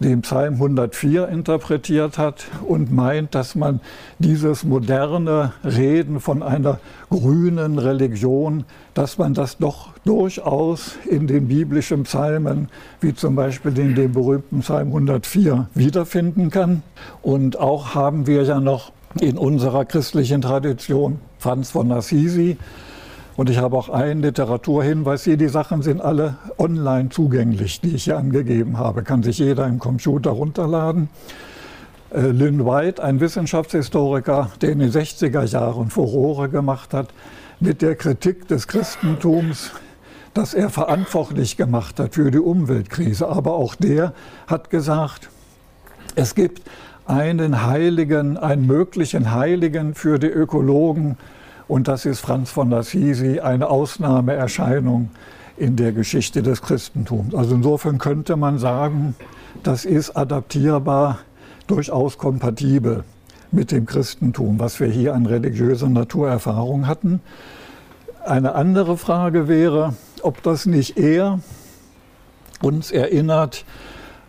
den 0.00 0.22
Psalm 0.22 0.54
104 0.54 1.28
interpretiert 1.28 2.18
hat 2.18 2.46
und 2.66 2.92
meint, 2.92 3.34
dass 3.34 3.54
man 3.54 3.80
dieses 4.18 4.64
moderne 4.64 5.52
Reden 5.64 6.20
von 6.20 6.42
einer 6.42 6.78
grünen 7.10 7.78
Religion, 7.78 8.64
dass 8.94 9.18
man 9.18 9.34
das 9.34 9.58
doch 9.58 9.90
durchaus 10.04 10.96
in 11.08 11.26
den 11.26 11.48
biblischen 11.48 12.04
Psalmen, 12.04 12.68
wie 13.00 13.14
zum 13.14 13.34
Beispiel 13.34 13.76
in 13.78 13.94
dem 13.94 14.12
berühmten 14.12 14.60
Psalm 14.60 14.88
104, 14.88 15.68
wiederfinden 15.74 16.50
kann. 16.50 16.82
Und 17.22 17.58
auch 17.58 17.94
haben 17.94 18.26
wir 18.26 18.44
ja 18.44 18.60
noch 18.60 18.92
in 19.20 19.36
unserer 19.36 19.84
christlichen 19.84 20.42
Tradition 20.42 21.18
Franz 21.38 21.70
von 21.70 21.90
Assisi, 21.92 22.56
und 23.38 23.48
ich 23.48 23.58
habe 23.58 23.76
auch 23.76 23.88
einen 23.88 24.20
Literaturhinweis 24.20 25.22
hier. 25.22 25.36
Die 25.36 25.46
Sachen 25.46 25.80
sind 25.80 26.00
alle 26.00 26.38
online 26.58 27.10
zugänglich, 27.10 27.80
die 27.80 27.94
ich 27.94 28.02
hier 28.02 28.18
angegeben 28.18 28.78
habe. 28.78 29.04
Kann 29.04 29.22
sich 29.22 29.38
jeder 29.38 29.64
im 29.68 29.78
Computer 29.78 30.30
runterladen. 30.30 31.08
Äh, 32.12 32.32
Lynn 32.32 32.66
White, 32.66 33.00
ein 33.00 33.20
Wissenschaftshistoriker, 33.20 34.50
der 34.60 34.72
in 34.72 34.80
den 34.80 34.90
60er 34.90 35.44
Jahren 35.44 35.88
Furore 35.88 36.48
gemacht 36.48 36.92
hat 36.92 37.10
mit 37.60 37.80
der 37.80 37.94
Kritik 37.94 38.48
des 38.48 38.66
Christentums, 38.66 39.70
das 40.34 40.52
er 40.52 40.68
verantwortlich 40.68 41.56
gemacht 41.56 42.00
hat 42.00 42.16
für 42.16 42.32
die 42.32 42.40
Umweltkrise. 42.40 43.28
Aber 43.28 43.52
auch 43.52 43.76
der 43.76 44.14
hat 44.48 44.68
gesagt, 44.68 45.30
es 46.16 46.34
gibt 46.34 46.62
einen 47.06 47.64
Heiligen, 47.64 48.36
einen 48.36 48.66
möglichen 48.66 49.32
Heiligen 49.32 49.94
für 49.94 50.18
die 50.18 50.26
Ökologen, 50.26 51.16
und 51.68 51.86
das 51.86 52.06
ist 52.06 52.20
Franz 52.20 52.50
von 52.50 52.72
Assisi 52.72 53.40
eine 53.40 53.68
Ausnahmeerscheinung 53.68 55.10
in 55.58 55.76
der 55.76 55.92
Geschichte 55.92 56.42
des 56.42 56.62
Christentums. 56.62 57.34
Also 57.34 57.54
insofern 57.54 57.98
könnte 57.98 58.36
man 58.36 58.58
sagen, 58.58 59.14
das 59.62 59.84
ist 59.84 60.16
adaptierbar, 60.16 61.18
durchaus 61.66 62.16
kompatibel 62.16 63.04
mit 63.50 63.70
dem 63.70 63.84
Christentum, 63.86 64.58
was 64.58 64.80
wir 64.80 64.88
hier 64.88 65.14
an 65.14 65.26
religiöser 65.26 65.88
Naturerfahrung 65.88 66.86
hatten. 66.86 67.20
Eine 68.24 68.54
andere 68.54 68.96
Frage 68.96 69.48
wäre, 69.48 69.94
ob 70.22 70.42
das 70.42 70.66
nicht 70.66 70.96
eher 70.96 71.40
uns 72.62 72.90
erinnert 72.90 73.64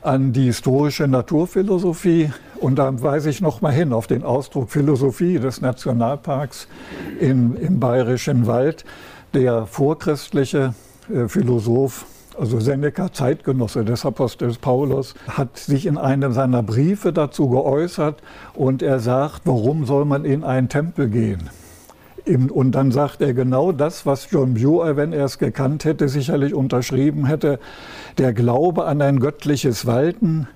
an 0.02 0.34
die 0.34 0.46
historische 0.46 1.08
Naturphilosophie. 1.08 2.32
Und 2.60 2.78
da 2.78 3.02
weise 3.02 3.30
ich 3.30 3.42
noch 3.42 3.62
mal 3.62 3.72
hin 3.72 3.94
auf 3.94 4.08
den 4.08 4.24
Ausdruck 4.24 4.70
Philosophie 4.70 5.40
des 5.40 5.62
Nationalparks 5.62 6.68
in, 7.20 7.56
im 7.56 7.80
Bayerischen 7.80 8.48
Wald. 8.48 8.86
Der 9.34 9.66
vorchristliche 9.66 10.74
äh, 11.14 11.28
Philosoph, 11.28 12.06
also 12.40 12.60
Seneca, 12.60 13.12
Zeitgenosse 13.12 13.86
des 13.86 14.06
Apostels 14.06 14.58
Paulus, 14.58 15.14
hat 15.28 15.58
sich 15.58 15.86
in 15.86 15.98
einem 15.98 16.34
seiner 16.34 16.64
Briefe 16.64 17.14
dazu 17.14 17.50
geäußert 17.50 18.22
und 18.54 18.82
er 18.82 19.00
sagt, 19.00 19.42
warum 19.46 19.86
soll 19.86 20.06
man 20.06 20.26
in 20.26 20.44
einen 20.44 20.70
Tempel 20.70 21.10
gehen? 21.10 21.50
Und 22.30 22.74
dann 22.74 22.92
sagt 22.92 23.22
er 23.22 23.34
genau 23.34 23.72
das, 23.72 24.06
was 24.06 24.30
John 24.30 24.54
Muir, 24.54 24.96
wenn 24.96 25.14
er 25.14 25.26
es 25.26 25.40
gekannt 25.40 25.84
hätte, 25.84 26.10
sicherlich 26.10 26.54
unterschrieben 26.54 27.26
hätte. 27.26 27.60
Der 28.20 28.34
Glaube 28.34 28.86
an 28.86 29.02
ein 29.02 29.20
göttliches 29.20 29.88
Walten, 29.88 30.48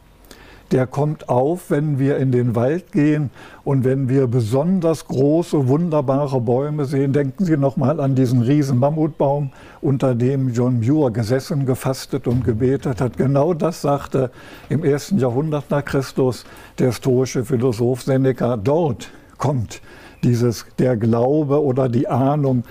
der 0.71 0.87
kommt 0.87 1.29
auf, 1.29 1.69
wenn 1.69 1.99
wir 1.99 2.17
in 2.17 2.31
den 2.31 2.55
Wald 2.55 2.91
gehen 2.91 3.29
und 3.63 3.83
wenn 3.83 4.09
wir 4.09 4.27
besonders 4.27 5.07
große, 5.07 5.67
wunderbare 5.67 6.41
Bäume 6.41 6.85
sehen. 6.85 7.13
Denken 7.13 7.45
Sie 7.45 7.57
nochmal 7.57 7.99
an 7.99 8.15
diesen 8.15 8.41
riesen 8.41 8.79
Mammutbaum, 8.79 9.51
unter 9.81 10.15
dem 10.15 10.49
John 10.49 10.79
Muir 10.79 11.11
gesessen, 11.11 11.65
gefastet 11.65 12.27
und 12.27 12.43
gebetet 12.43 13.01
hat. 13.01 13.17
Genau 13.17 13.53
das 13.53 13.81
sagte 13.81 14.31
im 14.69 14.83
ersten 14.83 15.19
Jahrhundert 15.19 15.69
nach 15.69 15.85
Christus 15.85 16.45
der 16.79 16.91
stoische 16.91 17.45
Philosoph 17.45 18.03
Seneca. 18.03 18.57
Dort 18.57 19.11
kommt 19.37 19.81
dieses, 20.23 20.65
der 20.79 20.97
Glaube 20.97 21.63
oder 21.63 21.89
die 21.89 22.07
Ahnung, 22.07 22.63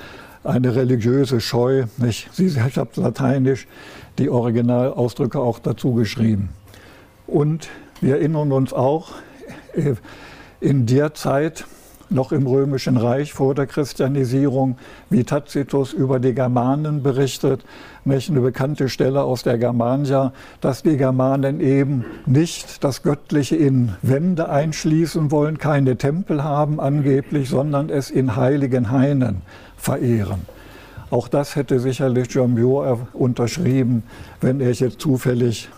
eine 0.44 0.74
religiöse 0.74 1.40
Scheu. 1.40 1.84
Nicht? 1.98 2.28
Ich 2.38 2.58
habe 2.58 2.90
lateinisch 2.96 3.66
die 4.18 4.28
Originalausdrücke 4.28 5.38
auch 5.38 5.58
dazu 5.58 5.94
geschrieben. 5.94 6.50
Und 7.26 7.68
wir 8.00 8.16
erinnern 8.16 8.52
uns 8.52 8.72
auch, 8.72 9.12
äh, 9.74 9.94
in 10.60 10.86
der 10.86 11.14
Zeit 11.14 11.64
noch 12.12 12.32
im 12.32 12.46
Römischen 12.46 12.96
Reich 12.96 13.32
vor 13.32 13.54
der 13.54 13.66
Christianisierung, 13.66 14.76
wie 15.10 15.24
Tacitus 15.24 15.92
über 15.92 16.20
die 16.20 16.34
Germanen 16.34 17.02
berichtet, 17.02 17.64
eine 18.04 18.40
bekannte 18.40 18.88
Stelle 18.88 19.22
aus 19.22 19.42
der 19.42 19.58
Germania, 19.58 20.32
dass 20.60 20.82
die 20.82 20.96
Germanen 20.96 21.60
eben 21.60 22.04
nicht 22.26 22.82
das 22.84 23.02
Göttliche 23.02 23.56
in 23.56 23.92
Wände 24.02 24.48
einschließen 24.48 25.30
wollen, 25.30 25.58
keine 25.58 25.96
Tempel 25.96 26.42
haben 26.42 26.80
angeblich, 26.80 27.48
sondern 27.48 27.90
es 27.90 28.10
in 28.10 28.36
heiligen 28.36 28.90
Hainen 28.90 29.42
verehren. 29.76 30.40
Auch 31.10 31.28
das 31.28 31.56
hätte 31.56 31.78
sicherlich 31.78 32.34
Muir 32.34 33.06
unterschrieben, 33.12 34.02
wenn 34.40 34.60
er 34.60 34.72
jetzt 34.72 35.00
zufällig 35.00 35.68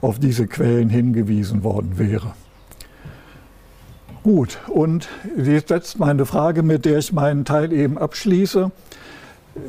auf 0.00 0.18
diese 0.18 0.48
Quellen 0.48 0.88
hingewiesen 0.88 1.62
worden 1.62 1.98
wäre. 1.98 2.32
Gut, 4.22 4.58
und 4.68 5.08
jetzt 5.36 5.98
meine 5.98 6.26
Frage, 6.26 6.62
mit 6.62 6.84
der 6.84 6.98
ich 6.98 7.12
meinen 7.12 7.44
Teil 7.44 7.72
eben 7.72 7.98
abschließe. 7.98 8.70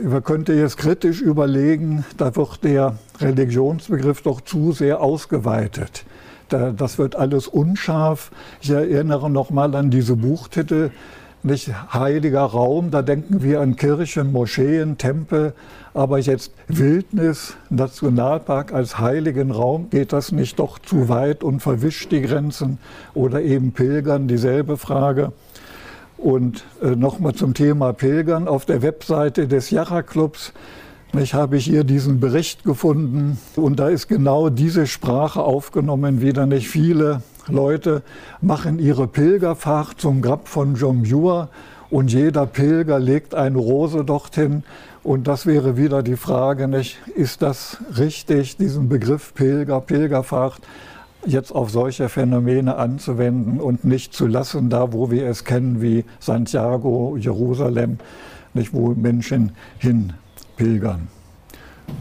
Man 0.03 0.24
könnte 0.24 0.53
jetzt 0.53 0.77
kritisch 0.77 1.22
überlegen, 1.22 2.05
da 2.17 2.36
wird 2.36 2.63
der 2.63 2.98
Religionsbegriff 3.19 4.22
doch 4.22 4.41
zu 4.41 4.72
sehr 4.72 5.01
ausgeweitet. 5.01 6.05
das 6.50 7.00
wird 7.00 7.15
alles 7.15 7.48
unscharf. 7.48 8.29
Ich 8.62 8.69
erinnere 8.69 9.27
nochmal 9.27 9.74
an 9.74 9.89
diese 9.89 10.15
Buchtitel, 10.15 10.91
nicht 11.43 11.71
heiliger 11.93 12.41
Raum, 12.41 12.91
da 12.91 13.01
denken 13.01 13.43
wir 13.43 13.62
an 13.62 13.75
Kirchen, 13.75 14.31
Moscheen, 14.31 14.97
Tempel, 14.97 15.53
aber 15.93 16.19
jetzt 16.19 16.51
Wildnis, 16.67 17.55
Nationalpark 17.69 18.73
als 18.73 19.00
heiligen 19.00 19.51
Raum, 19.51 19.89
geht 19.89 20.13
das 20.13 20.31
nicht 20.31 20.59
doch 20.59 20.79
zu 20.79 21.09
weit 21.09 21.43
und 21.43 21.59
verwischt 21.62 22.12
die 22.12 22.21
Grenzen? 22.21 22.79
Oder 23.13 23.41
eben 23.41 23.71
Pilgern, 23.71 24.27
dieselbe 24.27 24.77
Frage. 24.77 25.33
Und 26.17 26.63
äh, 26.81 26.95
nochmal 26.95 27.33
zum 27.33 27.53
Thema 27.53 27.93
Pilgern. 27.93 28.47
Auf 28.47 28.65
der 28.65 28.81
Webseite 28.81 29.47
des 29.47 29.69
Jacha-Clubs 29.69 30.53
ich 31.19 31.35
habe 31.35 31.57
hier 31.57 31.83
diesen 31.83 32.19
Bericht 32.19 32.63
gefunden 32.63 33.38
und 33.55 33.79
da 33.79 33.89
ist 33.89 34.07
genau 34.07 34.50
diese 34.50 34.88
Sprache 34.88 35.43
aufgenommen, 35.43 36.21
wieder 36.21 36.47
nicht 36.47 36.69
viele 36.69 37.21
Leute 37.47 38.03
machen 38.41 38.79
ihre 38.79 39.07
Pilgerfahrt 39.07 40.00
zum 40.00 40.21
Grab 40.21 40.47
von 40.47 40.75
Jomjur 40.75 41.50
und 41.89 42.12
jeder 42.12 42.45
Pilger 42.45 43.00
legt 43.00 43.35
eine 43.35 43.57
Rose 43.57 44.03
dorthin 44.05 44.63
und 45.03 45.27
das 45.27 45.45
wäre 45.45 45.75
wieder 45.75 46.01
die 46.01 46.15
Frage, 46.15 46.67
nicht, 46.67 46.97
ist 47.15 47.41
das 47.41 47.77
richtig, 47.97 48.57
diesen 48.57 48.88
Begriff 48.88 49.33
Pilger, 49.33 49.81
Pilgerfahrt 49.81 50.62
jetzt 51.25 51.51
auf 51.53 51.69
solche 51.69 52.09
Phänomene 52.09 52.75
anzuwenden 52.75 53.59
und 53.59 53.83
nicht 53.83 54.13
zu 54.13 54.27
lassen, 54.27 54.69
da 54.69 54.93
wo 54.93 55.12
wir 55.12 55.27
es 55.27 55.43
kennen, 55.43 55.81
wie 55.81 56.05
Santiago, 56.19 57.17
Jerusalem, 57.17 57.97
nicht, 58.53 58.73
wo 58.73 58.89
Menschen 58.89 59.53
hin 59.79 60.13
pilgern. 60.55 61.07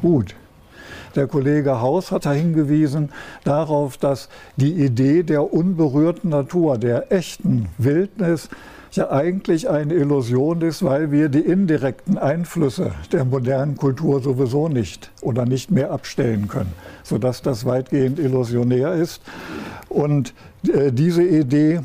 Gut. 0.01 0.35
Der 1.15 1.27
Kollege 1.27 1.81
Haus 1.81 2.11
hat 2.11 2.27
da 2.27 2.33
hingewiesen 2.33 3.11
darauf, 3.45 3.97
dass 3.97 4.29
die 4.57 4.73
Idee 4.73 5.23
der 5.23 5.53
unberührten 5.53 6.31
Natur, 6.31 6.79
der 6.79 7.13
echten 7.13 7.69
Wildnis, 7.79 8.49
ja 8.93 9.11
eigentlich 9.11 9.69
eine 9.71 9.95
Illusion 9.95 10.61
ist, 10.61 10.85
weil 10.85 11.11
wir 11.11 11.29
die 11.29 11.41
indirekten 11.41 12.19
Einflüsse 12.19 12.93
der 13.11 13.25
modernen 13.25 13.77
Kultur 13.77 14.21
sowieso 14.21 14.69
nicht 14.69 15.11
oder 15.23 15.47
nicht 15.47 15.71
mehr 15.71 15.91
abstellen 15.91 16.49
können, 16.49 16.73
sodass 17.03 17.43
das 17.43 17.65
weitgehend 17.65 18.19
illusionär 18.19 18.93
ist. 18.95 19.23
Und 19.89 20.35
äh, 20.69 20.93
diese 20.93 21.23
Idee 21.23 21.81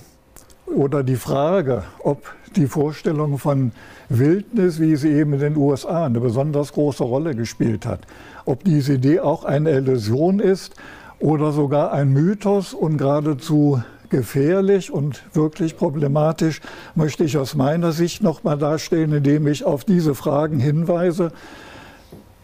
oder 0.66 1.04
die 1.04 1.16
Frage, 1.16 1.84
ob 2.00 2.34
die 2.56 2.68
Vorstellung 2.68 3.38
von 3.38 3.72
Wildnis, 4.10 4.80
wie 4.80 4.96
sie 4.96 5.12
eben 5.12 5.34
in 5.34 5.40
den 5.40 5.58
USA 5.58 6.06
eine 6.06 6.20
besonders 6.20 6.74
große 6.74 7.04
Rolle 7.04 7.36
gespielt 7.36 7.86
hat, 7.86 8.02
ob 8.48 8.64
diese 8.64 8.94
Idee 8.94 9.20
auch 9.20 9.44
eine 9.44 9.72
Illusion 9.72 10.40
ist 10.40 10.76
oder 11.20 11.52
sogar 11.52 11.92
ein 11.92 12.10
Mythos 12.10 12.74
und 12.74 12.98
geradezu 12.98 13.82
gefährlich 14.10 14.92
und 14.92 15.24
wirklich 15.34 15.78
problematisch, 15.78 16.62
möchte 16.96 17.24
ich 17.24 17.38
aus 17.38 17.56
meiner 17.56 17.92
Sicht 17.92 18.24
noch 18.24 18.44
mal 18.44 18.58
darstellen, 18.58 19.12
indem 19.12 19.48
ich 19.48 19.66
auf 19.66 19.84
diese 19.84 20.16
Fragen 20.16 20.60
hinweise. 20.60 21.32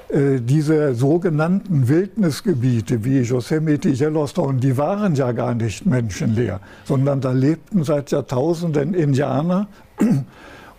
Äh, 0.10 0.42
diese 0.42 0.94
sogenannten 0.94 1.88
Wildnisgebiete 1.88 3.04
wie 3.06 3.22
Yosemite, 3.22 3.90
Yellowstone, 3.90 4.60
die 4.60 4.78
waren 4.78 5.16
ja 5.16 5.32
gar 5.32 5.56
nicht 5.56 5.86
menschenleer, 5.86 6.60
sondern 6.84 7.22
da 7.22 7.32
lebten 7.32 7.84
seit 7.84 8.12
Jahrtausenden 8.12 8.94
Indianer. 8.94 9.68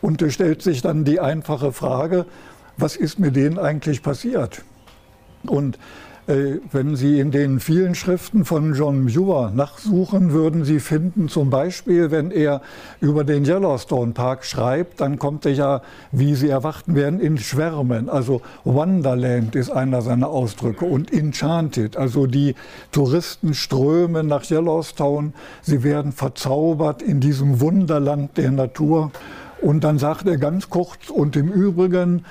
Und 0.03 0.21
es 0.21 0.35
stellt 0.35 0.61
sich 0.61 0.83
dann 0.83 1.05
die 1.05 1.19
einfache 1.19 1.73
Frage, 1.73 2.27
was 2.77 2.95
ist 2.97 3.19
mit 3.19 3.37
denen 3.37 3.59
eigentlich 3.59 4.03
passiert? 4.03 4.63
Und 5.49 5.79
äh, 6.27 6.61
wenn 6.73 6.97
Sie 6.97 7.21
in 7.21 7.31
den 7.31 7.61
vielen 7.61 7.95
Schriften 7.95 8.47
von 8.47 8.73
John 8.73 9.05
Muir 9.05 9.53
nachsuchen, 9.55 10.33
würden 10.33 10.65
Sie 10.65 10.81
finden, 10.81 11.29
zum 11.29 11.51
Beispiel, 11.51 12.11
wenn 12.11 12.31
er 12.31 12.63
über 13.03 13.25
den 13.25 13.45
Yellowstone 13.45 14.13
Park 14.13 14.47
schreibt, 14.47 15.03
dann 15.03 15.19
kommt 15.19 15.45
er 15.45 15.53
ja, 15.53 15.83
wie 16.13 16.35
Sie 16.35 16.49
erwarten 16.49 16.95
werden, 16.95 17.21
in 17.21 17.37
Schwärmen. 17.37 18.09
Also 18.09 18.41
Wonderland 18.65 19.55
ist 19.55 19.71
einer 19.71 20.01
seiner 20.01 20.29
Ausdrücke 20.29 20.87
und 20.87 21.13
Enchanted. 21.13 21.99
Also 21.99 22.27
die 22.27 22.55
Touristen 22.91 23.53
strömen 23.53 24.27
nach 24.27 24.51
Yellowstone. 24.51 25.35
Sie 25.61 25.83
werden 25.83 26.13
verzaubert 26.13 27.03
in 27.03 27.21
diesem 27.21 27.61
Wunderland 27.61 28.39
der 28.39 28.51
Natur. 28.51 29.11
Und 29.61 29.85
dann 29.85 29.99
sagt 29.99 30.27
er 30.27 30.39
ganz 30.39 30.71
kurz, 30.71 31.11
und 31.11 31.37
im 31.37 31.53
Übrigen, 31.53 32.25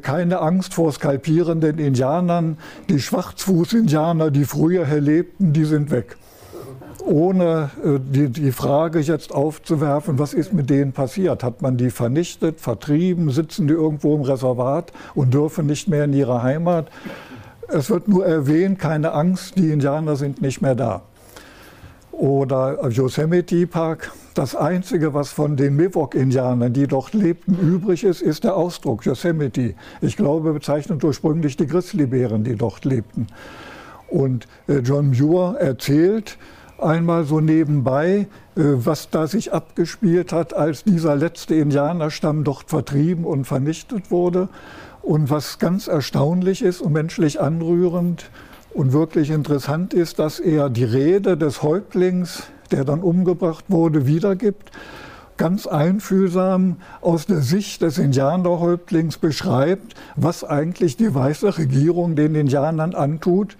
keine 0.00 0.40
Angst 0.40 0.74
vor 0.74 0.92
skalpierenden 0.92 1.78
Indianern. 1.78 2.58
Die 2.88 3.00
Schwarzfuß-Indianer, 3.00 4.30
die 4.30 4.44
früher 4.44 4.86
hier 4.86 5.00
lebten, 5.00 5.52
die 5.52 5.64
sind 5.64 5.90
weg. 5.90 6.16
Ohne 7.04 7.70
äh, 7.84 7.98
die, 8.00 8.28
die 8.28 8.52
Frage 8.52 8.98
jetzt 8.98 9.32
aufzuwerfen, 9.32 10.18
was 10.18 10.34
ist 10.34 10.52
mit 10.52 10.70
denen 10.70 10.92
passiert? 10.92 11.44
Hat 11.44 11.62
man 11.62 11.76
die 11.76 11.90
vernichtet, 11.90 12.60
vertrieben? 12.60 13.30
Sitzen 13.30 13.68
die 13.68 13.74
irgendwo 13.74 14.16
im 14.16 14.22
Reservat 14.22 14.92
und 15.14 15.32
dürfen 15.32 15.66
nicht 15.66 15.88
mehr 15.88 16.04
in 16.04 16.12
ihre 16.12 16.42
Heimat? 16.42 16.88
Es 17.68 17.90
wird 17.90 18.08
nur 18.08 18.26
erwähnt, 18.26 18.78
keine 18.78 19.12
Angst, 19.12 19.56
die 19.56 19.70
Indianer 19.70 20.16
sind 20.16 20.42
nicht 20.42 20.62
mehr 20.62 20.74
da. 20.74 21.02
Oder 22.16 22.88
Yosemite 22.88 23.66
Park, 23.66 24.10
das 24.32 24.54
Einzige, 24.54 25.12
was 25.12 25.28
von 25.32 25.54
den 25.54 25.76
Miwok-Indianern, 25.76 26.72
die 26.72 26.86
dort 26.86 27.12
lebten, 27.12 27.58
übrig 27.58 28.04
ist, 28.04 28.22
ist 28.22 28.44
der 28.44 28.56
Ausdruck 28.56 29.04
Yosemite. 29.04 29.74
Ich 30.00 30.16
glaube, 30.16 30.54
bezeichnet 30.54 31.04
ursprünglich 31.04 31.58
die 31.58 31.66
Grizzlybären, 31.66 32.42
die 32.42 32.56
dort 32.56 32.86
lebten. 32.86 33.26
Und 34.08 34.48
äh, 34.66 34.78
John 34.78 35.10
Muir 35.10 35.56
erzählt 35.60 36.38
einmal 36.78 37.24
so 37.24 37.40
nebenbei, 37.40 38.28
äh, 38.56 38.62
was 38.62 39.10
da 39.10 39.26
sich 39.26 39.52
abgespielt 39.52 40.32
hat, 40.32 40.54
als 40.54 40.84
dieser 40.84 41.16
letzte 41.16 41.56
Indianerstamm 41.56 42.44
dort 42.44 42.70
vertrieben 42.70 43.26
und 43.26 43.44
vernichtet 43.44 44.10
wurde. 44.10 44.48
Und 45.02 45.28
was 45.28 45.58
ganz 45.58 45.86
erstaunlich 45.86 46.62
ist 46.62 46.80
und 46.80 46.94
menschlich 46.94 47.42
anrührend 47.42 48.30
und 48.76 48.92
wirklich 48.92 49.30
interessant 49.30 49.94
ist, 49.94 50.18
dass 50.18 50.38
er 50.38 50.70
die 50.70 50.84
Rede 50.84 51.36
des 51.36 51.62
Häuptlings 51.62 52.44
der 52.70 52.84
dann 52.84 53.00
umgebracht 53.00 53.66
wurde, 53.68 54.06
wiedergibt, 54.06 54.70
ganz 55.36 55.66
einfühlsam 55.66 56.76
aus 57.00 57.26
der 57.26 57.42
Sicht 57.42 57.82
des 57.82 57.98
Indianerhäuptlings 57.98 59.18
beschreibt, 59.18 59.94
was 60.16 60.44
eigentlich 60.44 60.96
die 60.96 61.14
weiße 61.14 61.58
Regierung 61.58 62.16
den 62.16 62.34
Indianern 62.34 62.94
antut. 62.94 63.56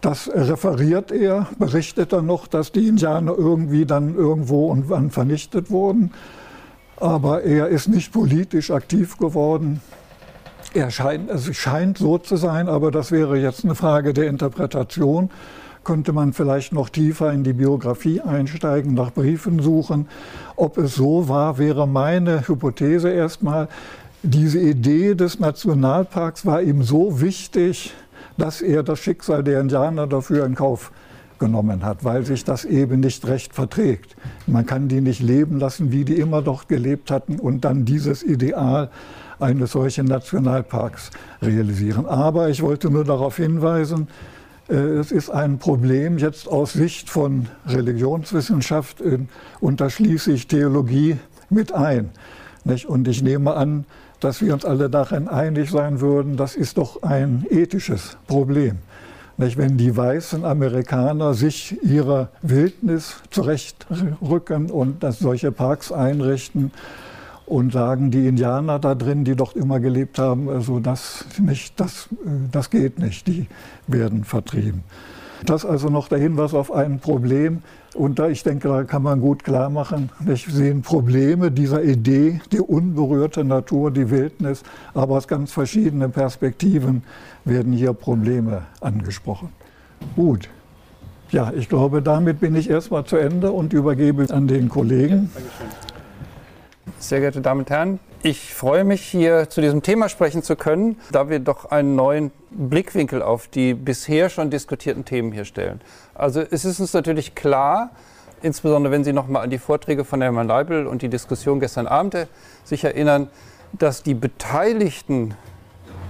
Das 0.00 0.28
referiert 0.28 1.12
er, 1.12 1.46
berichtet 1.58 2.12
dann 2.12 2.26
noch, 2.26 2.48
dass 2.48 2.72
die 2.72 2.88
Indianer 2.88 3.34
irgendwie 3.38 3.86
dann 3.86 4.16
irgendwo 4.16 4.66
und 4.66 4.90
wann 4.90 5.10
vernichtet 5.10 5.70
wurden. 5.70 6.10
Aber 6.96 7.42
er 7.42 7.68
ist 7.68 7.88
nicht 7.88 8.12
politisch 8.12 8.72
aktiv 8.72 9.16
geworden. 9.18 9.80
Er 10.74 10.90
scheint, 10.90 11.30
es 11.30 11.54
scheint 11.54 11.98
so 11.98 12.18
zu 12.18 12.36
sein, 12.36 12.68
aber 12.68 12.90
das 12.90 13.12
wäre 13.12 13.38
jetzt 13.38 13.64
eine 13.64 13.74
Frage 13.74 14.14
der 14.14 14.28
Interpretation 14.28 15.30
könnte 15.84 16.12
man 16.12 16.32
vielleicht 16.32 16.72
noch 16.72 16.88
tiefer 16.88 17.32
in 17.32 17.44
die 17.44 17.52
Biografie 17.52 18.20
einsteigen, 18.20 18.94
nach 18.94 19.12
Briefen 19.12 19.60
suchen. 19.60 20.08
Ob 20.56 20.78
es 20.78 20.94
so 20.94 21.28
war, 21.28 21.58
wäre 21.58 21.88
meine 21.88 22.46
Hypothese 22.46 23.10
erstmal. 23.10 23.68
Diese 24.22 24.60
Idee 24.60 25.14
des 25.14 25.40
Nationalparks 25.40 26.46
war 26.46 26.62
ihm 26.62 26.82
so 26.82 27.20
wichtig, 27.20 27.92
dass 28.38 28.62
er 28.62 28.82
das 28.82 29.00
Schicksal 29.00 29.42
der 29.42 29.60
Indianer 29.60 30.06
dafür 30.06 30.46
in 30.46 30.54
Kauf 30.54 30.92
genommen 31.40 31.84
hat, 31.84 32.04
weil 32.04 32.24
sich 32.24 32.44
das 32.44 32.64
eben 32.64 33.00
nicht 33.00 33.26
recht 33.26 33.52
verträgt. 33.52 34.14
Man 34.46 34.64
kann 34.64 34.86
die 34.86 35.00
nicht 35.00 35.20
leben 35.20 35.58
lassen, 35.58 35.90
wie 35.90 36.04
die 36.04 36.14
immer 36.14 36.40
dort 36.40 36.68
gelebt 36.68 37.10
hatten 37.10 37.40
und 37.40 37.64
dann 37.64 37.84
dieses 37.84 38.22
Ideal 38.22 38.90
eines 39.42 39.72
solchen 39.72 40.06
Nationalparks 40.06 41.10
realisieren. 41.42 42.06
Aber 42.06 42.48
ich 42.48 42.62
wollte 42.62 42.90
nur 42.90 43.04
darauf 43.04 43.36
hinweisen, 43.36 44.08
äh, 44.68 44.74
es 44.74 45.12
ist 45.12 45.30
ein 45.30 45.58
Problem 45.58 46.18
jetzt 46.18 46.48
aus 46.48 46.72
Sicht 46.72 47.10
von 47.10 47.48
Religionswissenschaft, 47.66 49.02
und 49.60 49.80
da 49.80 49.90
schließe 49.90 50.32
ich 50.32 50.46
Theologie 50.46 51.18
mit 51.50 51.72
ein. 51.72 52.10
Und 52.86 53.08
ich 53.08 53.22
nehme 53.22 53.54
an, 53.54 53.84
dass 54.20 54.40
wir 54.40 54.54
uns 54.54 54.64
alle 54.64 54.88
darin 54.88 55.28
einig 55.28 55.70
sein 55.70 56.00
würden, 56.00 56.36
das 56.36 56.54
ist 56.54 56.78
doch 56.78 57.02
ein 57.02 57.44
ethisches 57.50 58.16
Problem. 58.28 58.78
Wenn 59.36 59.76
die 59.76 59.96
weißen 59.96 60.44
Amerikaner 60.44 61.34
sich 61.34 61.82
ihrer 61.82 62.28
Wildnis 62.42 63.16
zurechtrücken 63.30 64.70
und 64.70 65.04
solche 65.18 65.50
Parks 65.50 65.90
einrichten 65.90 66.70
und 67.46 67.72
sagen, 67.72 68.10
die 68.10 68.26
Indianer 68.26 68.78
da 68.78 68.94
drin, 68.94 69.24
die 69.24 69.36
dort 69.36 69.56
immer 69.56 69.80
gelebt 69.80 70.18
haben, 70.18 70.48
also 70.48 70.80
das, 70.80 71.24
nicht, 71.40 71.78
das, 71.78 72.08
das 72.50 72.70
geht 72.70 72.98
nicht, 72.98 73.26
die 73.26 73.46
werden 73.86 74.24
vertrieben. 74.24 74.84
Das 75.44 75.64
also 75.64 75.88
noch 75.88 76.08
der 76.08 76.18
Hinweis 76.18 76.54
auf 76.54 76.72
ein 76.72 77.00
Problem. 77.00 77.62
Und 77.94 78.18
da, 78.18 78.28
ich 78.28 78.42
denke, 78.42 78.68
da 78.68 78.84
kann 78.84 79.02
man 79.02 79.20
gut 79.20 79.44
klar 79.44 79.68
machen, 79.68 80.10
ich 80.26 80.46
sehe 80.46 80.74
Probleme 80.76 81.50
dieser 81.50 81.82
Idee, 81.82 82.40
die 82.50 82.60
unberührte 82.60 83.44
Natur, 83.44 83.90
die 83.90 84.08
Wildnis, 84.10 84.62
aber 84.94 85.16
aus 85.16 85.28
ganz 85.28 85.52
verschiedenen 85.52 86.10
Perspektiven 86.10 87.02
werden 87.44 87.72
hier 87.72 87.92
Probleme 87.92 88.62
angesprochen. 88.80 89.50
Gut. 90.16 90.48
Ja, 91.32 91.52
ich 91.54 91.68
glaube, 91.68 92.02
damit 92.02 92.40
bin 92.40 92.54
ich 92.54 92.70
erstmal 92.70 93.04
zu 93.04 93.16
Ende 93.16 93.52
und 93.52 93.72
übergebe 93.72 94.26
an 94.32 94.48
den 94.48 94.68
Kollegen. 94.68 95.30
Sehr 97.02 97.18
geehrte 97.18 97.40
Damen 97.40 97.62
und 97.62 97.70
Herren, 97.70 97.98
ich 98.22 98.54
freue 98.54 98.84
mich, 98.84 99.02
hier 99.02 99.50
zu 99.50 99.60
diesem 99.60 99.82
Thema 99.82 100.08
sprechen 100.08 100.44
zu 100.44 100.54
können, 100.54 101.00
da 101.10 101.28
wir 101.28 101.40
doch 101.40 101.72
einen 101.72 101.96
neuen 101.96 102.30
Blickwinkel 102.52 103.22
auf 103.22 103.48
die 103.48 103.74
bisher 103.74 104.30
schon 104.30 104.50
diskutierten 104.50 105.04
Themen 105.04 105.32
hier 105.32 105.44
stellen. 105.44 105.80
Also 106.14 106.42
es 106.48 106.64
ist 106.64 106.78
uns 106.78 106.92
natürlich 106.92 107.34
klar, 107.34 107.90
insbesondere 108.40 108.92
wenn 108.92 109.02
Sie 109.02 109.12
noch 109.12 109.26
mal 109.26 109.40
an 109.40 109.50
die 109.50 109.58
Vorträge 109.58 110.04
von 110.04 110.22
Herrn 110.22 110.46
Leibel 110.46 110.86
und 110.86 111.02
die 111.02 111.08
Diskussion 111.08 111.58
gestern 111.58 111.88
Abend 111.88 112.28
sich 112.62 112.84
erinnern, 112.84 113.28
dass 113.72 114.04
die 114.04 114.14
beteiligten 114.14 115.34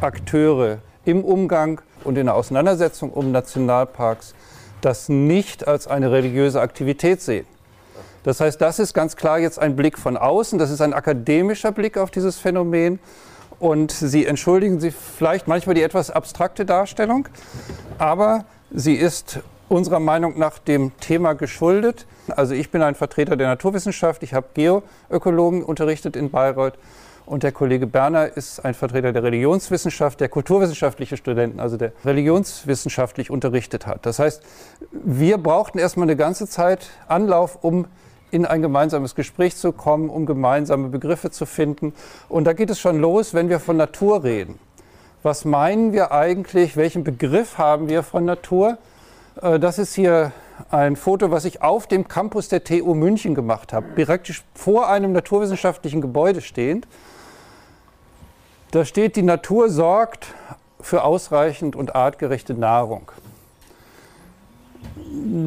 Akteure 0.02 0.80
im 1.06 1.24
Umgang 1.24 1.80
und 2.04 2.18
in 2.18 2.26
der 2.26 2.34
Auseinandersetzung 2.34 3.10
um 3.14 3.32
Nationalparks 3.32 4.34
das 4.82 5.08
nicht 5.08 5.66
als 5.66 5.86
eine 5.86 6.12
religiöse 6.12 6.60
Aktivität 6.60 7.22
sehen. 7.22 7.46
Das 8.24 8.40
heißt, 8.40 8.60
das 8.60 8.78
ist 8.78 8.94
ganz 8.94 9.16
klar 9.16 9.38
jetzt 9.38 9.58
ein 9.58 9.74
Blick 9.76 9.98
von 9.98 10.16
außen, 10.16 10.58
das 10.58 10.70
ist 10.70 10.80
ein 10.80 10.92
akademischer 10.92 11.72
Blick 11.72 11.98
auf 11.98 12.10
dieses 12.10 12.38
Phänomen. 12.38 12.98
Und 13.58 13.92
Sie 13.92 14.26
entschuldigen 14.26 14.80
Sie 14.80 14.90
vielleicht 14.90 15.46
manchmal 15.46 15.74
die 15.74 15.82
etwas 15.82 16.10
abstrakte 16.10 16.64
Darstellung, 16.64 17.28
aber 17.98 18.44
sie 18.74 18.94
ist 18.94 19.40
unserer 19.68 20.00
Meinung 20.00 20.38
nach 20.38 20.58
dem 20.58 20.92
Thema 20.98 21.34
geschuldet. 21.34 22.06
Also 22.28 22.54
ich 22.54 22.70
bin 22.70 22.82
ein 22.82 22.94
Vertreter 22.94 23.36
der 23.36 23.48
Naturwissenschaft, 23.48 24.22
ich 24.22 24.34
habe 24.34 24.48
Geoökologen 24.54 25.62
unterrichtet 25.62 26.16
in 26.16 26.30
Bayreuth 26.30 26.74
und 27.24 27.42
der 27.42 27.52
Kollege 27.52 27.86
Berner 27.86 28.36
ist 28.36 28.64
ein 28.64 28.74
Vertreter 28.74 29.12
der 29.12 29.22
Religionswissenschaft, 29.22 30.20
der 30.20 30.28
kulturwissenschaftliche 30.28 31.16
Studenten, 31.16 31.60
also 31.60 31.76
der 31.76 31.92
religionswissenschaftlich 32.04 33.30
unterrichtet 33.30 33.86
hat. 33.86 34.04
Das 34.06 34.18
heißt, 34.18 34.42
wir 34.90 35.38
brauchten 35.38 35.78
erstmal 35.78 36.06
eine 36.06 36.16
ganze 36.16 36.46
Zeit 36.48 36.90
Anlauf, 37.06 37.58
um 37.62 37.86
in 38.32 38.46
ein 38.46 38.62
gemeinsames 38.62 39.14
Gespräch 39.14 39.56
zu 39.56 39.72
kommen, 39.72 40.08
um 40.08 40.26
gemeinsame 40.26 40.88
Begriffe 40.88 41.30
zu 41.30 41.46
finden. 41.46 41.92
Und 42.28 42.44
da 42.44 42.54
geht 42.54 42.70
es 42.70 42.80
schon 42.80 42.98
los, 42.98 43.34
wenn 43.34 43.48
wir 43.48 43.60
von 43.60 43.76
Natur 43.76 44.24
reden. 44.24 44.58
Was 45.22 45.44
meinen 45.44 45.92
wir 45.92 46.10
eigentlich? 46.10 46.76
Welchen 46.76 47.04
Begriff 47.04 47.58
haben 47.58 47.88
wir 47.88 48.02
von 48.02 48.24
Natur? 48.24 48.78
Äh, 49.40 49.60
das 49.60 49.78
ist 49.78 49.94
hier 49.94 50.32
ein 50.70 50.96
Foto, 50.96 51.30
was 51.30 51.44
ich 51.44 51.62
auf 51.62 51.86
dem 51.86 52.08
Campus 52.08 52.48
der 52.48 52.64
TU 52.64 52.94
München 52.94 53.34
gemacht 53.34 53.72
habe, 53.72 53.86
direkt 53.96 54.42
vor 54.54 54.88
einem 54.88 55.12
naturwissenschaftlichen 55.12 56.00
Gebäude 56.00 56.40
stehend. 56.40 56.88
Da 58.70 58.86
steht, 58.86 59.16
die 59.16 59.22
Natur 59.22 59.68
sorgt 59.68 60.28
für 60.80 61.04
ausreichend 61.04 61.76
und 61.76 61.94
artgerechte 61.94 62.54
Nahrung. 62.54 63.12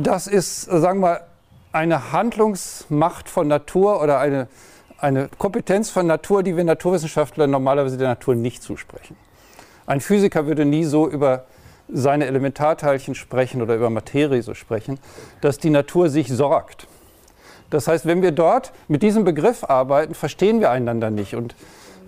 Das 0.03 0.27
ist, 0.27 0.63
sagen 0.63 0.99
wir 0.99 1.07
mal, 1.07 1.21
eine 1.75 2.13
Handlungsmacht 2.13 3.27
von 3.27 3.49
Natur 3.49 4.01
oder 4.01 4.19
eine, 4.19 4.47
eine 4.97 5.29
Kompetenz 5.37 5.89
von 5.89 6.07
Natur, 6.07 6.41
die 6.41 6.55
wir 6.55 6.63
Naturwissenschaftler 6.63 7.47
normalerweise 7.47 7.97
der 7.97 8.07
Natur 8.07 8.33
nicht 8.33 8.63
zusprechen. 8.63 9.17
Ein 9.85 9.99
Physiker 9.99 10.47
würde 10.47 10.63
nie 10.63 10.85
so 10.85 11.07
über 11.07 11.45
seine 11.89 12.27
Elementarteilchen 12.27 13.13
sprechen 13.13 13.61
oder 13.61 13.75
über 13.75 13.89
Materie 13.89 14.41
so 14.41 14.53
sprechen, 14.53 14.99
dass 15.41 15.57
die 15.57 15.69
Natur 15.69 16.09
sich 16.09 16.29
sorgt. 16.29 16.87
Das 17.69 17.89
heißt, 17.89 18.05
wenn 18.05 18.21
wir 18.21 18.31
dort 18.31 18.71
mit 18.87 19.03
diesem 19.03 19.25
Begriff 19.25 19.65
arbeiten, 19.65 20.13
verstehen 20.13 20.61
wir 20.61 20.71
einander 20.71 21.09
nicht. 21.09 21.35
Und 21.35 21.55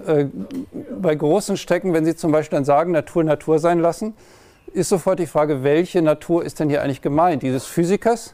äh, 0.08 0.28
bei 0.98 1.14
großen 1.14 1.58
Strecken, 1.58 1.94
wenn 1.94 2.06
Sie 2.06 2.16
zum 2.16 2.32
Beispiel 2.32 2.56
dann 2.56 2.66
sagen, 2.66 2.94
Natur 2.94 3.26
Natur 3.26 3.60
sein 3.60 3.80
lassen, 3.80 4.14
ist 4.74 4.88
sofort 4.88 5.20
die 5.20 5.28
Frage, 5.28 5.64
welche 5.64 6.02
Natur 6.02 6.46
ist 6.46 6.62
denn 6.62 6.70
hier 6.70 6.82
eigentlich 6.82 7.02
gemeint? 7.02 7.44
Dieses 7.44 7.66
Physikers, 7.66 8.34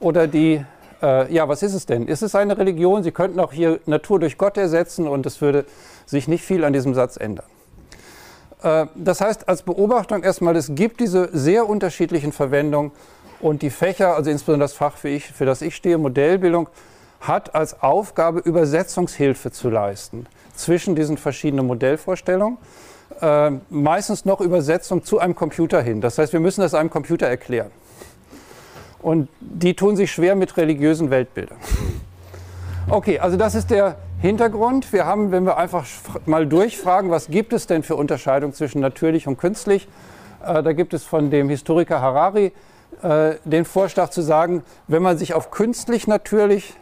oder 0.00 0.26
die, 0.26 0.64
äh, 1.02 1.32
ja, 1.32 1.48
was 1.48 1.62
ist 1.62 1.74
es 1.74 1.86
denn? 1.86 2.06
Ist 2.08 2.22
es 2.22 2.34
eine 2.34 2.56
Religion? 2.58 3.02
Sie 3.02 3.12
könnten 3.12 3.40
auch 3.40 3.52
hier 3.52 3.80
Natur 3.86 4.20
durch 4.20 4.38
Gott 4.38 4.56
ersetzen 4.56 5.06
und 5.06 5.26
es 5.26 5.40
würde 5.40 5.64
sich 6.04 6.28
nicht 6.28 6.44
viel 6.44 6.64
an 6.64 6.72
diesem 6.72 6.94
Satz 6.94 7.16
ändern. 7.16 7.46
Äh, 8.62 8.86
das 8.94 9.20
heißt, 9.20 9.48
als 9.48 9.62
Beobachtung 9.62 10.22
erstmal, 10.22 10.56
es 10.56 10.74
gibt 10.74 11.00
diese 11.00 11.28
sehr 11.32 11.68
unterschiedlichen 11.68 12.32
Verwendungen 12.32 12.92
und 13.40 13.62
die 13.62 13.70
Fächer, 13.70 14.16
also 14.16 14.30
insbesondere 14.30 14.64
das 14.64 14.72
Fach, 14.72 14.96
für, 14.96 15.08
ich, 15.08 15.26
für 15.26 15.44
das 15.44 15.62
ich 15.62 15.76
stehe, 15.76 15.98
Modellbildung, 15.98 16.68
hat 17.20 17.54
als 17.54 17.82
Aufgabe, 17.82 18.40
Übersetzungshilfe 18.40 19.50
zu 19.50 19.70
leisten 19.70 20.26
zwischen 20.54 20.94
diesen 20.94 21.16
verschiedenen 21.16 21.66
Modellvorstellungen. 21.66 22.58
Äh, 23.20 23.52
meistens 23.70 24.24
noch 24.24 24.40
Übersetzung 24.40 25.04
zu 25.04 25.18
einem 25.18 25.34
Computer 25.34 25.80
hin. 25.80 26.00
Das 26.00 26.18
heißt, 26.18 26.32
wir 26.32 26.40
müssen 26.40 26.60
das 26.60 26.74
einem 26.74 26.90
Computer 26.90 27.26
erklären. 27.26 27.70
Und 29.00 29.28
die 29.40 29.74
tun 29.74 29.96
sich 29.96 30.10
schwer 30.10 30.34
mit 30.34 30.56
religiösen 30.56 31.10
Weltbildern. 31.10 31.58
Okay, 32.88 33.18
also 33.18 33.36
das 33.36 33.54
ist 33.54 33.70
der 33.70 33.96
Hintergrund. 34.20 34.92
Wir 34.92 35.06
haben, 35.06 35.32
wenn 35.32 35.44
wir 35.44 35.56
einfach 35.58 35.84
mal 36.24 36.46
durchfragen, 36.46 37.10
was 37.10 37.28
gibt 37.28 37.52
es 37.52 37.66
denn 37.66 37.82
für 37.82 37.96
Unterscheidung 37.96 38.52
zwischen 38.52 38.80
natürlich 38.80 39.26
und 39.26 39.38
künstlich, 39.38 39.88
äh, 40.44 40.62
da 40.62 40.72
gibt 40.72 40.94
es 40.94 41.04
von 41.04 41.30
dem 41.30 41.48
Historiker 41.48 42.00
Harari 42.00 42.52
äh, 43.02 43.34
den 43.44 43.64
Vorschlag 43.64 44.10
zu 44.10 44.22
sagen, 44.22 44.62
wenn 44.86 45.02
man 45.02 45.18
sich 45.18 45.34
auf 45.34 45.50
künstlich 45.50 46.06
natürlich 46.06 46.74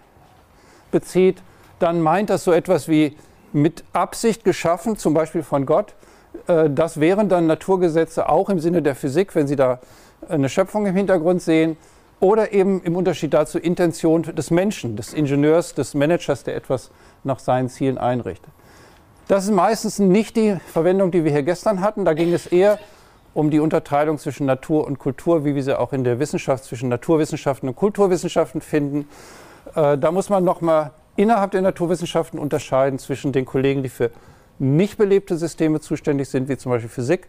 bezieht, 0.90 1.42
dann 1.78 2.00
meint 2.00 2.30
das 2.30 2.44
so 2.44 2.52
etwas 2.52 2.86
wie 2.86 3.16
mit 3.52 3.82
Absicht 3.92 4.44
geschaffen, 4.44 4.96
zum 4.96 5.14
Beispiel 5.14 5.42
von 5.42 5.66
Gott. 5.66 5.94
Äh, 6.46 6.70
das 6.70 7.00
wären 7.00 7.28
dann 7.28 7.46
Naturgesetze 7.46 8.28
auch 8.28 8.48
im 8.48 8.60
Sinne 8.60 8.82
der 8.82 8.94
Physik, 8.94 9.34
wenn 9.34 9.46
Sie 9.46 9.56
da 9.56 9.80
eine 10.28 10.48
Schöpfung 10.48 10.86
im 10.86 10.94
Hintergrund 10.94 11.42
sehen 11.42 11.76
oder 12.24 12.54
eben 12.54 12.82
im 12.84 12.96
Unterschied 12.96 13.34
dazu 13.34 13.58
Intention 13.58 14.22
des 14.22 14.50
Menschen, 14.50 14.96
des 14.96 15.12
Ingenieurs, 15.12 15.74
des 15.74 15.92
Managers, 15.92 16.42
der 16.42 16.56
etwas 16.56 16.90
nach 17.22 17.38
seinen 17.38 17.68
Zielen 17.68 17.98
einrichtet. 17.98 18.50
Das 19.28 19.44
ist 19.44 19.50
meistens 19.50 19.98
nicht 19.98 20.34
die 20.36 20.56
Verwendung, 20.72 21.10
die 21.10 21.24
wir 21.24 21.32
hier 21.32 21.42
gestern 21.42 21.82
hatten. 21.82 22.06
Da 22.06 22.14
ging 22.14 22.32
es 22.32 22.46
eher 22.46 22.78
um 23.34 23.50
die 23.50 23.60
Unterteilung 23.60 24.16
zwischen 24.16 24.46
Natur 24.46 24.86
und 24.86 24.98
Kultur, 24.98 25.44
wie 25.44 25.54
wir 25.54 25.62
sie 25.62 25.78
auch 25.78 25.92
in 25.92 26.02
der 26.02 26.18
Wissenschaft 26.18 26.64
zwischen 26.64 26.88
Naturwissenschaften 26.88 27.68
und 27.68 27.76
Kulturwissenschaften 27.76 28.62
finden. 28.62 29.06
Äh, 29.74 29.98
da 29.98 30.10
muss 30.10 30.30
man 30.30 30.44
nochmal 30.44 30.92
innerhalb 31.16 31.50
der 31.50 31.60
Naturwissenschaften 31.60 32.38
unterscheiden 32.38 32.98
zwischen 32.98 33.32
den 33.32 33.44
Kollegen, 33.44 33.82
die 33.82 33.90
für 33.90 34.10
nicht 34.58 34.96
belebte 34.96 35.36
Systeme 35.36 35.80
zuständig 35.80 36.30
sind, 36.30 36.48
wie 36.48 36.56
zum 36.56 36.72
Beispiel 36.72 36.88
Physik, 36.88 37.28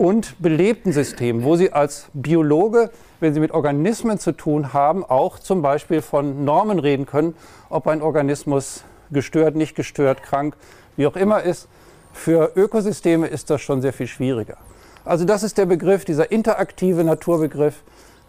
und 0.00 0.40
belebten 0.40 0.94
Systemen, 0.94 1.44
wo 1.44 1.56
Sie 1.56 1.74
als 1.74 2.06
Biologe, 2.14 2.90
wenn 3.20 3.34
Sie 3.34 3.40
mit 3.40 3.50
Organismen 3.50 4.18
zu 4.18 4.32
tun 4.32 4.72
haben, 4.72 5.04
auch 5.04 5.38
zum 5.38 5.60
Beispiel 5.60 6.00
von 6.00 6.42
Normen 6.42 6.78
reden 6.78 7.04
können, 7.04 7.34
ob 7.68 7.86
ein 7.86 8.00
Organismus 8.00 8.82
gestört, 9.10 9.56
nicht 9.56 9.76
gestört, 9.76 10.22
krank, 10.22 10.56
wie 10.96 11.06
auch 11.06 11.16
immer 11.16 11.42
ist. 11.42 11.68
Für 12.14 12.52
Ökosysteme 12.56 13.26
ist 13.26 13.50
das 13.50 13.60
schon 13.60 13.82
sehr 13.82 13.92
viel 13.92 14.06
schwieriger. 14.06 14.56
Also 15.04 15.26
das 15.26 15.42
ist 15.42 15.58
der 15.58 15.66
Begriff, 15.66 16.06
dieser 16.06 16.32
interaktive 16.32 17.04
Naturbegriff, 17.04 17.82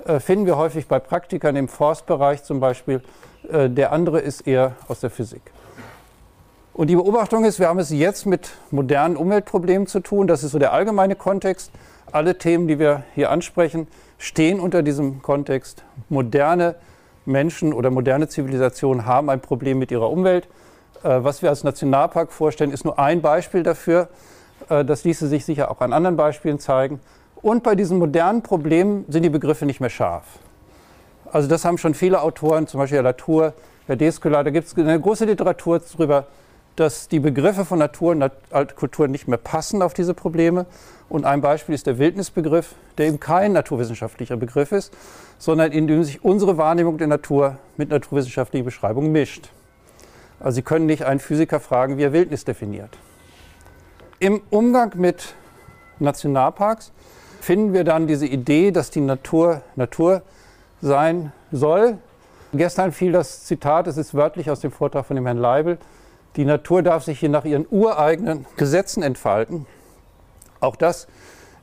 äh, 0.05 0.19
finden 0.19 0.47
wir 0.47 0.57
häufig 0.57 0.89
bei 0.89 0.99
Praktikern 0.99 1.55
im 1.55 1.69
Forstbereich 1.69 2.43
zum 2.43 2.59
Beispiel. 2.59 3.01
Äh, 3.49 3.69
der 3.69 3.93
andere 3.93 4.19
ist 4.19 4.45
eher 4.45 4.75
aus 4.89 4.99
der 4.99 5.09
Physik. 5.09 5.41
Und 6.81 6.87
die 6.87 6.95
Beobachtung 6.95 7.45
ist, 7.45 7.59
wir 7.59 7.67
haben 7.67 7.77
es 7.77 7.91
jetzt 7.91 8.25
mit 8.25 8.53
modernen 8.71 9.15
Umweltproblemen 9.15 9.85
zu 9.85 9.99
tun. 9.99 10.25
Das 10.25 10.43
ist 10.43 10.49
so 10.49 10.57
der 10.57 10.73
allgemeine 10.73 11.15
Kontext. 11.15 11.69
Alle 12.11 12.39
Themen, 12.39 12.67
die 12.67 12.79
wir 12.79 13.03
hier 13.13 13.29
ansprechen, 13.29 13.87
stehen 14.17 14.59
unter 14.59 14.81
diesem 14.81 15.21
Kontext. 15.21 15.83
Moderne 16.09 16.73
Menschen 17.23 17.71
oder 17.71 17.91
moderne 17.91 18.29
Zivilisationen 18.29 19.05
haben 19.05 19.29
ein 19.29 19.41
Problem 19.41 19.77
mit 19.77 19.91
ihrer 19.91 20.09
Umwelt. 20.09 20.47
Äh, 21.03 21.23
was 21.23 21.43
wir 21.43 21.49
als 21.49 21.63
Nationalpark 21.63 22.31
vorstellen, 22.31 22.71
ist 22.71 22.83
nur 22.83 22.97
ein 22.97 23.21
Beispiel 23.21 23.61
dafür. 23.61 24.09
Äh, 24.67 24.83
das 24.83 25.03
ließe 25.03 25.27
sich 25.27 25.45
sicher 25.45 25.69
auch 25.69 25.81
an 25.81 25.93
anderen 25.93 26.17
Beispielen 26.17 26.57
zeigen. 26.57 26.99
Und 27.43 27.61
bei 27.61 27.75
diesen 27.75 27.99
modernen 27.99 28.41
Problemen 28.41 29.05
sind 29.07 29.21
die 29.21 29.29
Begriffe 29.29 29.67
nicht 29.67 29.81
mehr 29.81 29.91
scharf. 29.91 30.25
Also 31.31 31.47
das 31.47 31.63
haben 31.63 31.77
schon 31.77 31.93
viele 31.93 32.23
Autoren, 32.23 32.65
zum 32.65 32.79
Beispiel 32.79 33.01
Latour, 33.01 33.53
Herr 33.85 33.97
Descola, 33.97 34.43
da 34.43 34.49
gibt 34.49 34.65
es 34.65 34.75
eine 34.75 34.99
große 34.99 35.25
Literatur 35.25 35.79
darüber, 35.79 36.25
dass 36.75 37.07
die 37.07 37.19
Begriffe 37.19 37.65
von 37.65 37.79
Natur 37.79 38.11
und 38.11 38.75
Kultur 38.75 39.07
nicht 39.07 39.27
mehr 39.27 39.37
passen 39.37 39.81
auf 39.81 39.93
diese 39.93 40.13
Probleme. 40.13 40.65
Und 41.09 41.25
ein 41.25 41.41
Beispiel 41.41 41.75
ist 41.75 41.87
der 41.87 41.99
Wildnisbegriff, 41.99 42.75
der 42.97 43.07
eben 43.07 43.19
kein 43.19 43.51
naturwissenschaftlicher 43.51 44.37
Begriff 44.37 44.71
ist, 44.71 44.93
sondern 45.37 45.71
in 45.71 45.87
dem 45.87 46.03
sich 46.03 46.23
unsere 46.23 46.57
Wahrnehmung 46.57 46.97
der 46.97 47.07
Natur 47.07 47.57
mit 47.77 47.89
naturwissenschaftlicher 47.89 48.63
Beschreibung 48.63 49.11
mischt. 49.11 49.49
Also 50.39 50.55
Sie 50.55 50.61
können 50.61 50.85
nicht 50.85 51.03
einen 51.03 51.19
Physiker 51.19 51.59
fragen, 51.59 51.97
wie 51.97 52.03
er 52.03 52.13
Wildnis 52.13 52.45
definiert. 52.45 52.97
Im 54.19 54.41
Umgang 54.49 54.93
mit 54.95 55.35
Nationalparks 55.99 56.91
finden 57.41 57.73
wir 57.73 57.83
dann 57.83 58.07
diese 58.07 58.25
Idee, 58.25 58.71
dass 58.71 58.91
die 58.91 59.01
Natur 59.01 59.61
Natur 59.75 60.21
sein 60.81 61.31
soll. 61.51 61.97
Gestern 62.53 62.91
fiel 62.91 63.11
das 63.11 63.45
Zitat, 63.45 63.87
es 63.87 63.97
ist 63.97 64.13
wörtlich 64.13 64.49
aus 64.49 64.59
dem 64.59 64.71
Vortrag 64.71 65.05
von 65.05 65.15
dem 65.15 65.25
Herrn 65.25 65.37
Leibel, 65.37 65.77
die 66.35 66.45
Natur 66.45 66.81
darf 66.81 67.03
sich 67.03 67.19
hier 67.19 67.29
nach 67.29 67.45
ihren 67.45 67.65
ureigenen 67.69 68.45
Gesetzen 68.57 69.03
entfalten. 69.03 69.65
Auch 70.59 70.75
das 70.75 71.07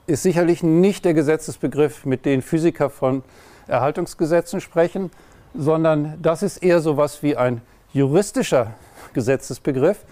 ist 0.07 0.23
sicherlich 0.23 0.63
nicht 0.63 1.05
der 1.05 1.15
Gesetzesbegriff, 1.15 2.05
mit 2.05 2.25
dem 2.25 2.43
Physiker 2.43 2.91
von 2.91 3.23
Erhaltungsgesetzen 3.67 4.61
sprechen, 4.61 5.11
sondern 5.55 6.19
das 6.21 6.43
ist 6.43 6.59
eher 6.59 6.81
so 6.81 6.93
etwas 6.93 7.23
wie 7.23 7.37
ein 7.37 7.63
juristischer 7.93 8.75
Gesetzesbegriff. 9.13 10.05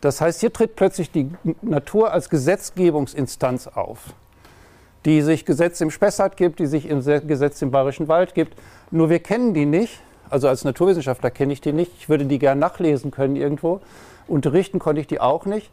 Das 0.00 0.20
heißt, 0.20 0.40
hier 0.40 0.52
tritt 0.52 0.76
plötzlich 0.76 1.10
die 1.10 1.30
Natur 1.60 2.12
als 2.12 2.30
Gesetzgebungsinstanz 2.30 3.66
auf, 3.66 4.14
die 5.04 5.22
sich 5.22 5.44
Gesetze 5.44 5.84
im 5.84 5.90
Spessart 5.90 6.36
gibt, 6.36 6.60
die 6.60 6.66
sich 6.66 6.88
im 6.88 7.02
Gesetz 7.02 7.60
im 7.62 7.70
Bayerischen 7.70 8.08
Wald 8.08 8.34
gibt. 8.34 8.56
Nur 8.90 9.10
wir 9.10 9.18
kennen 9.18 9.54
die 9.54 9.66
nicht. 9.66 10.00
Also 10.30 10.48
als 10.48 10.64
Naturwissenschaftler 10.64 11.30
kenne 11.30 11.52
ich 11.52 11.60
die 11.60 11.72
nicht. 11.72 11.92
Ich 11.98 12.08
würde 12.08 12.26
die 12.26 12.38
gern 12.38 12.58
nachlesen 12.58 13.10
können 13.10 13.36
irgendwo. 13.36 13.80
Unterrichten 14.26 14.78
konnte 14.78 15.00
ich 15.00 15.06
die 15.06 15.20
auch 15.20 15.46
nicht. 15.46 15.70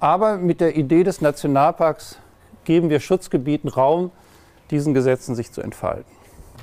Aber 0.00 0.36
mit 0.36 0.60
der 0.60 0.76
Idee 0.76 1.04
des 1.04 1.20
Nationalparks 1.20 2.18
geben 2.64 2.90
wir 2.90 3.00
Schutzgebieten 3.00 3.68
Raum, 3.68 4.10
diesen 4.70 4.94
Gesetzen 4.94 5.34
sich 5.34 5.52
zu 5.52 5.60
entfalten. 5.60 6.10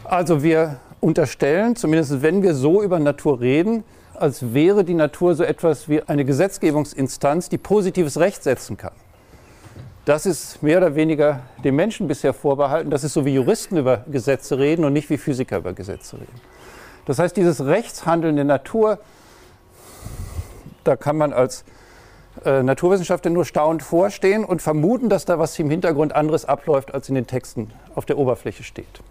Also 0.04 0.44
wir 0.44 0.80
unterstellen, 1.00 1.76
zumindest 1.76 2.22
wenn 2.22 2.44
wir 2.44 2.54
so 2.54 2.82
über 2.82 3.00
Natur 3.00 3.40
reden, 3.40 3.84
als 4.16 4.54
wäre 4.54 4.84
die 4.84 4.94
Natur 4.94 5.36
so 5.36 5.44
etwas 5.44 5.88
wie 5.88 6.02
eine 6.04 6.26
Gesetzgebungsinstanz, 6.26 7.48
die 7.50 7.58
positives 7.58 8.20
Recht 8.20 8.44
setzen 8.44 8.76
kann. 8.76 8.92
Das 10.06 10.26
ist 10.26 10.64
mehr 10.64 10.80
oder 10.80 10.96
weniger 10.96 11.42
dem 11.64 11.76
Menschen 11.76 12.08
bisher 12.08 12.34
vorbehalten. 12.34 12.90
Das 12.90 13.04
ist 13.04 13.14
so 13.14 13.26
wie 13.26 13.34
Juristen 13.36 13.78
über 13.78 14.04
Gesetze 14.12 14.58
reden 14.58 14.84
und 14.84 14.94
nicht 14.94 15.10
wie 15.10 15.18
Physiker 15.18 15.58
über 15.60 15.74
Gesetze 15.74 16.18
reden. 16.18 16.42
Das 17.10 17.18
heißt, 17.18 17.36
dieses 17.36 17.66
Rechtshandeln 17.66 18.36
der 18.36 18.46
Natur, 18.46 19.00
da 20.84 20.96
kann 20.96 21.18
man 21.18 21.34
als 21.34 21.64
äh, 22.46 22.62
Naturwissenschaftler 22.62 23.32
nur 23.32 23.46
staunend 23.46 23.82
vorstehen 23.82 24.46
und 24.46 24.62
vermuten, 24.62 25.10
dass 25.10 25.26
da 25.26 25.40
was 25.40 25.58
im 25.58 25.72
Hintergrund 25.72 26.14
anderes 26.14 26.46
abläuft, 26.46 26.94
als 26.94 27.10
in 27.10 27.16
den 27.16 27.26
Texten 27.26 27.72
auf 27.96 28.06
der 28.06 28.20
Oberfläche 28.20 28.62
steht. 28.62 29.02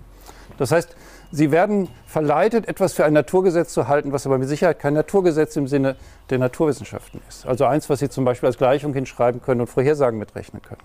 Das 0.58 0.70
heißt, 0.70 0.94
sie 1.32 1.50
werden 1.50 1.88
verleitet, 2.06 2.68
etwas 2.68 2.92
für 2.92 3.04
ein 3.04 3.14
Naturgesetz 3.14 3.72
zu 3.72 3.88
halten, 3.88 4.12
was 4.12 4.26
aber 4.26 4.38
mit 4.38 4.46
Sicherheit 4.46 4.78
kein 4.78 4.94
Naturgesetz 4.94 5.56
im 5.56 5.66
Sinne 5.66 5.96
der 6.30 6.38
Naturwissenschaften 6.38 7.20
ist. 7.28 7.46
Also 7.46 7.64
eins, 7.64 7.90
was 7.90 7.98
Sie 7.98 8.08
zum 8.08 8.24
Beispiel 8.24 8.46
als 8.46 8.58
Gleichung 8.58 8.94
hinschreiben 8.94 9.42
können 9.42 9.62
und 9.62 9.66
Vorhersagen 9.66 10.20
mitrechnen 10.20 10.62
können. 10.62 10.82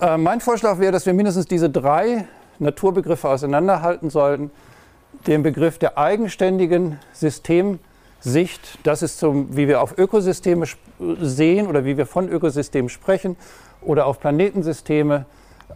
Äh, 0.00 0.18
mein 0.18 0.40
Vorschlag 0.40 0.78
wäre, 0.78 0.92
dass 0.92 1.04
wir 1.04 1.14
mindestens 1.14 1.46
diese 1.46 1.68
drei 1.68 2.26
Naturbegriffe 2.60 3.28
auseinanderhalten 3.28 4.08
sollten. 4.08 4.52
Den 5.26 5.44
Begriff 5.44 5.78
der 5.78 5.98
eigenständigen 5.98 6.98
Systemsicht, 7.12 8.78
das 8.82 9.02
ist 9.02 9.20
so, 9.20 9.46
wie 9.50 9.68
wir 9.68 9.80
auf 9.80 9.96
Ökosysteme 9.96 10.66
sehen 11.20 11.68
oder 11.68 11.84
wie 11.84 11.96
wir 11.96 12.06
von 12.06 12.28
Ökosystemen 12.28 12.88
sprechen 12.88 13.36
oder 13.82 14.06
auf 14.06 14.18
Planetensysteme. 14.18 15.26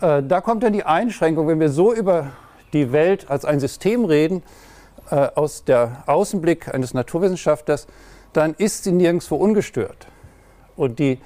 Äh, 0.01 0.25
da 0.25 0.41
kommt 0.41 0.65
dann 0.65 0.73
die 0.73 0.83
Einschränkung, 0.83 1.47
wenn 1.47 1.61
wir 1.61 1.69
so 1.69 1.95
über 1.95 2.33
die 2.73 2.91
Welt 2.91 3.31
als 3.31 3.45
ein 3.45 3.61
System 3.61 4.05
reden, 4.05 4.43
äh, 5.11 5.29
aus 5.37 5.65
der 5.65 6.03
Außenblick 6.07 6.75
eines 6.75 6.93
Naturwissenschaftlers, 6.93 7.87
dann 8.33 8.55
ist 8.55 8.83
sie 8.83 8.93
nirgendwo 8.93 9.37
ungestört. 9.37 10.09
Und 10.75 10.99
die 10.99 11.21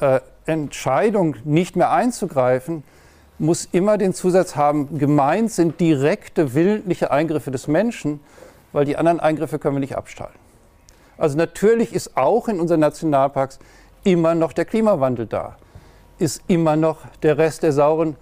äh, 0.00 0.20
Entscheidung, 0.44 1.36
nicht 1.44 1.74
mehr 1.74 1.90
einzugreifen, 1.90 2.84
muss 3.38 3.68
immer 3.72 3.98
den 3.98 4.14
Zusatz 4.14 4.56
haben, 4.56 4.98
gemeint 4.98 5.52
sind 5.52 5.80
direkte 5.80 6.54
willentliche 6.54 7.10
Eingriffe 7.10 7.50
des 7.50 7.68
Menschen, 7.68 8.20
weil 8.72 8.84
die 8.84 8.96
anderen 8.96 9.20
Eingriffe 9.20 9.58
können 9.58 9.76
wir 9.76 9.80
nicht 9.80 9.96
abstellen. 9.96 10.30
Also 11.18 11.36
natürlich 11.36 11.94
ist 11.94 12.16
auch 12.16 12.48
in 12.48 12.60
unseren 12.60 12.80
Nationalparks 12.80 13.58
immer 14.04 14.34
noch 14.34 14.52
der 14.52 14.64
Klimawandel 14.64 15.26
da 15.26 15.56
ist 16.18 16.42
immer 16.46 16.76
noch 16.76 16.98
der 17.22 17.38
Rest 17.38 17.62
der 17.62 17.72
sauren 17.72 18.16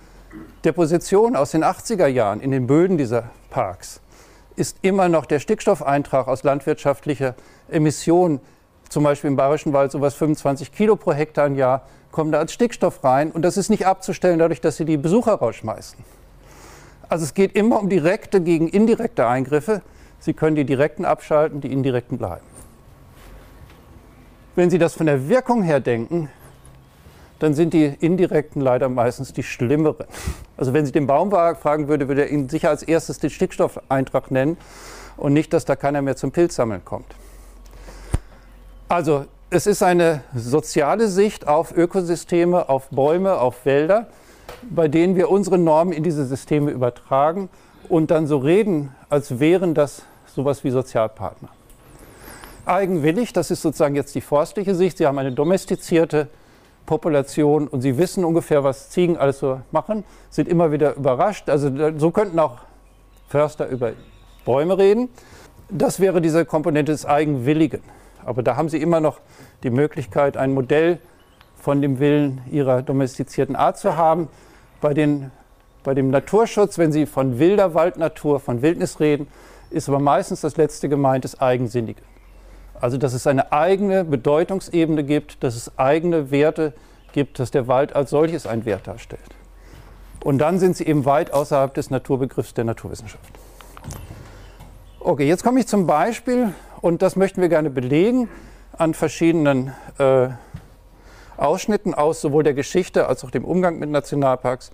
Deposition 0.65 1.37
aus 1.37 1.53
den 1.53 1.65
80er 1.65 2.07
Jahren 2.07 2.41
in 2.41 2.51
den 2.51 2.67
Böden 2.67 2.99
dieser 2.99 3.31
Parks. 3.51 4.01
Ist 4.57 4.79
immer 4.83 5.09
noch 5.09 5.27
der 5.27 5.39
Stickstoffeintrag 5.39 6.27
aus 6.29 6.43
landwirtschaftlicher 6.43 7.35
Emission, 7.69 8.41
zum 8.95 9.03
Beispiel 9.03 9.29
im 9.29 9.37
Bayerischen 9.37 9.73
Wald, 9.73 9.91
sowas 9.91 10.15
25 10.15 10.71
Kilo 10.71 10.95
pro 10.95 11.13
Hektar 11.13 11.47
im 11.49 11.57
Jahr, 11.57 11.83
kommen 12.13 12.31
da 12.31 12.39
als 12.39 12.53
Stickstoff 12.53 13.03
rein. 13.03 13.33
Und 13.33 13.43
das 13.43 13.57
ist 13.57 13.69
nicht 13.69 13.87
abzustellen 13.87 14.39
dadurch, 14.39 14.61
dass 14.61 14.77
sie 14.77 14.85
die 14.85 14.97
Besucher 14.97 15.35
rausschmeißen. 15.35 15.99
Also 17.09 17.25
es 17.25 17.35
geht 17.35 17.57
immer 17.57 17.81
um 17.81 17.89
direkte 17.89 18.41
gegen 18.41 18.69
indirekte 18.69 19.27
Eingriffe. 19.27 19.83
Sie 20.21 20.33
können 20.33 20.55
die 20.55 20.65
direkten 20.65 21.05
abschalten, 21.05 21.61
die 21.61 21.73
indirekten 21.73 22.19
bleiben. 22.19 22.47
Wenn 24.55 24.71
Sie 24.71 24.79
das 24.79 24.95
von 24.95 25.07
der 25.07 25.29
Wirkung 25.29 25.65
her 25.65 25.81
denken, 25.81 26.31
dann 27.41 27.55
sind 27.55 27.75
die 27.75 27.87
indirekten 27.87 28.63
leider 28.63 28.89
meistens 28.89 29.33
die 29.33 29.43
schlimmeren. 29.43 30.07
Also 30.57 30.73
wenn 30.73 30.87
Sie 30.87 30.93
den 30.93 31.09
Baum 31.09 31.33
fragen 31.33 31.89
würde, 31.89 32.07
würde 32.07 32.23
er 32.23 32.31
Ihnen 32.31 32.49
sicher 32.49 32.71
als 32.71 32.85
erstes 32.85 33.19
den 33.19 33.31
Stickstoffeintrag 33.31 34.31
nennen 34.31 34.57
und 35.17 35.33
nicht, 35.33 35.53
dass 35.53 35.65
da 35.65 35.75
keiner 35.75 36.01
mehr 36.01 36.15
zum 36.15 36.31
Pilzsammeln 36.31 36.85
kommt. 36.85 37.17
Also 38.95 39.25
es 39.51 39.67
ist 39.67 39.83
eine 39.83 40.21
soziale 40.37 41.09
Sicht 41.09 41.49
auf 41.49 41.77
Ökosysteme, 41.77 42.69
auf 42.69 42.91
Bäume, 42.91 43.41
auf 43.41 43.67
Wälder, 43.67 44.07
bei 44.71 44.87
denen 44.87 45.17
wir 45.17 45.33
unsere 45.33 45.59
Normen 45.59 45.93
in 45.93 46.05
diese 46.05 46.25
Systeme 46.25 46.71
übertragen 46.71 47.49
und 47.89 48.13
dann 48.13 48.29
so 48.29 48.39
reden, 48.39 48.95
als 49.09 49.41
wären 49.41 49.75
das 49.75 50.03
sowas 50.33 50.63
wie 50.63 50.71
Sozialpartner. 50.71 51.49
Eigenwillig, 52.67 53.33
das 53.33 53.51
ist 53.51 53.63
sozusagen 53.63 53.97
jetzt 53.97 54.15
die 54.15 54.21
forstliche 54.21 54.77
Sicht. 54.77 54.99
Sie 54.99 55.09
haben 55.09 55.19
eine 55.19 55.33
domestizierte 55.33 56.29
Population 56.87 57.67
und 57.67 57.81
sie 57.81 57.99
wissen 57.99 58.25
ungefähr, 58.25 58.63
was 58.63 58.91
Ziegen 58.91 59.17
alles 59.17 59.41
so 59.41 59.61
machen, 59.73 60.05
sind 60.31 60.47
immer 60.47 60.71
wieder 60.71 60.95
überrascht. 60.95 61.51
Also 61.51 61.69
so 61.99 62.13
könnten 62.13 62.39
auch 62.39 62.59
Förster 63.27 63.67
über 63.67 63.91
Bäume 64.45 64.79
reden. 64.79 65.09
Das 65.69 65.99
wäre 65.99 66.21
diese 66.21 66.45
Komponente 66.45 66.93
des 66.93 67.05
Eigenwilligen. 67.05 67.83
Aber 68.25 68.43
da 68.43 68.57
haben 68.57 68.69
sie 68.69 68.79
immer 68.81 69.01
noch 69.01 69.21
die 69.63 69.71
Möglichkeit, 69.71 70.37
ein 70.37 70.53
Modell 70.53 70.99
von 71.57 71.81
dem 71.81 71.99
Willen 71.99 72.43
ihrer 72.51 72.83
domestizierten 72.83 73.57
Art 73.57 73.79
zu 73.79 73.97
haben. 73.97 74.29
Bei, 74.81 74.93
den, 74.93 75.31
bei 75.83 75.95
dem 75.95 76.11
Naturschutz, 76.11 76.77
wenn 76.79 76.93
Sie 76.93 77.07
von 77.07 77.39
wilder 77.39 77.75
Waldnatur, 77.75 78.39
von 78.39 78.61
Wildnis 78.61 79.01
reden, 79.01 79.29
ist 79.71 79.89
aber 79.89 79.99
meistens 79.99 80.43
das 80.43 80.57
letzte 80.57 80.89
gemeint 80.89 81.25
des 81.25 81.41
Eigensinnigen. 81.41 82.05
Also 82.81 82.99
dass 82.99 83.15
es 83.15 83.27
eine 83.27 83.53
eigene 83.53 84.05
Bedeutungsebene 84.05 85.05
gibt, 85.05 85.43
dass 85.43 85.57
es 85.57 85.79
eigene 85.79 86.31
Werte 86.31 86.75
gibt, 87.13 87.39
dass 87.39 87.51
der 87.51 87.67
Wald 87.67 87.97
als 87.97 88.11
solches 88.11 88.47
einen 88.47 88.65
Wert 88.67 88.87
darstellt. 88.87 89.23
Und 90.23 90.39
dann 90.39 90.59
sind 90.59 90.77
sie 90.77 90.87
eben 90.87 91.05
weit 91.05 91.33
außerhalb 91.33 91.73
des 91.73 91.91
Naturbegriffs 91.91 92.55
der 92.55 92.65
Naturwissenschaft. 92.65 93.39
Okay, 95.01 95.29
jetzt 95.29 95.45
komme 95.45 95.61
ich 95.61 95.67
zum 95.67 95.87
Beispiel, 95.87 96.53
und 96.85 97.01
das 97.01 97.17
möchten 97.17 97.41
wir 97.41 97.49
gerne 97.49 97.71
belegen 97.71 98.29
an 98.77 98.93
verschiedenen 98.93 99.73
äh, 99.99 100.29
Ausschnitten 101.39 101.95
aus 101.95 102.21
sowohl 102.21 102.43
der 102.43 102.53
Geschichte 102.53 103.09
als 103.09 103.25
auch 103.25 103.31
dem 103.31 103.47
Umgang 103.47 103.79
mit 103.79 103.89
Nationalparks. 103.89 104.71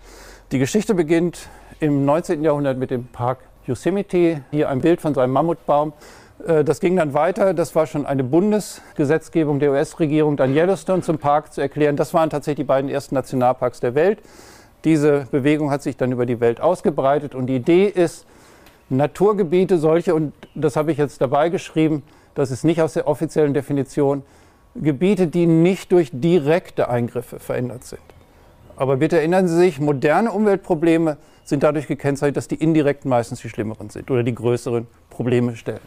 Die 0.51 0.59
Geschichte 0.59 0.94
beginnt 0.94 1.49
im 1.79 2.05
19. 2.05 2.42
Jahrhundert 2.42 2.79
mit 2.79 2.90
dem 2.90 3.07
Park 3.07 3.38
Yosemite. 3.64 4.42
Hier 4.51 4.68
ein 4.70 4.81
Bild 4.81 5.01
von 5.01 5.14
seinem 5.14 5.31
Mammutbaum. 5.31 5.92
Äh, 6.44 6.64
das 6.64 6.81
ging 6.81 6.96
dann 6.96 7.14
weiter. 7.14 7.55
Das 7.55 7.77
war 7.77 7.87
schon 7.87 8.07
eine 8.07 8.25
Bundesgesetzgebung 8.25 9.61
der 9.61 9.70
US-Regierung, 9.70 10.37
dann 10.37 10.53
Yellowstone 10.53 11.03
zum 11.03 11.18
Park 11.18 11.53
zu 11.53 11.61
erklären. 11.61 11.94
Das 11.94 12.12
waren 12.12 12.29
tatsächlich 12.29 12.64
die 12.64 12.68
beiden 12.68 12.90
ersten 12.90 13.14
Nationalparks 13.14 13.79
der 13.79 13.94
Welt. 13.94 14.18
Diese 14.83 15.29
Bewegung 15.31 15.70
hat 15.70 15.85
sich 15.85 15.96
dann 15.96 16.11
über 16.11 16.27
die 16.27 16.40
Welt 16.40 16.61
ausgebreitet 16.61 17.37
und 17.37 17.46
die 17.46 17.55
Idee 17.55 17.87
ist, 17.87 18.27
Naturgebiete, 18.90 19.79
solche, 19.79 20.14
und 20.14 20.33
das 20.55 20.76
habe 20.76 20.92
ich 20.92 20.98
jetzt 20.98 21.20
dabei 21.20 21.48
geschrieben, 21.48 22.03
das 22.35 22.50
ist 22.50 22.64
nicht 22.64 22.83
aus 22.83 22.92
der 22.92 23.07
offiziellen 23.07 23.55
Definition, 23.55 24.22
Gebiete, 24.74 25.26
die 25.26 25.46
nicht 25.46 25.90
durch 25.90 26.11
direkte 26.12 26.88
Eingriffe 26.88 27.40
verändert 27.40 27.85
sind. 27.85 28.03
Aber 28.76 28.96
bitte 28.98 29.18
erinnern 29.18 29.48
Sie 29.48 29.57
sich, 29.57 29.81
moderne 29.81 30.31
Umweltprobleme 30.31 31.16
sind 31.44 31.62
dadurch 31.62 31.87
gekennzeichnet, 31.88 32.37
dass 32.37 32.48
die 32.48 32.55
indirekten 32.55 33.09
meistens 33.09 33.40
die 33.40 33.48
schlimmeren 33.48 33.90
sind 33.90 34.11
oder 34.11 34.22
die 34.22 34.35
größeren 34.35 34.87
Probleme 35.09 35.57
stellen. 35.57 35.81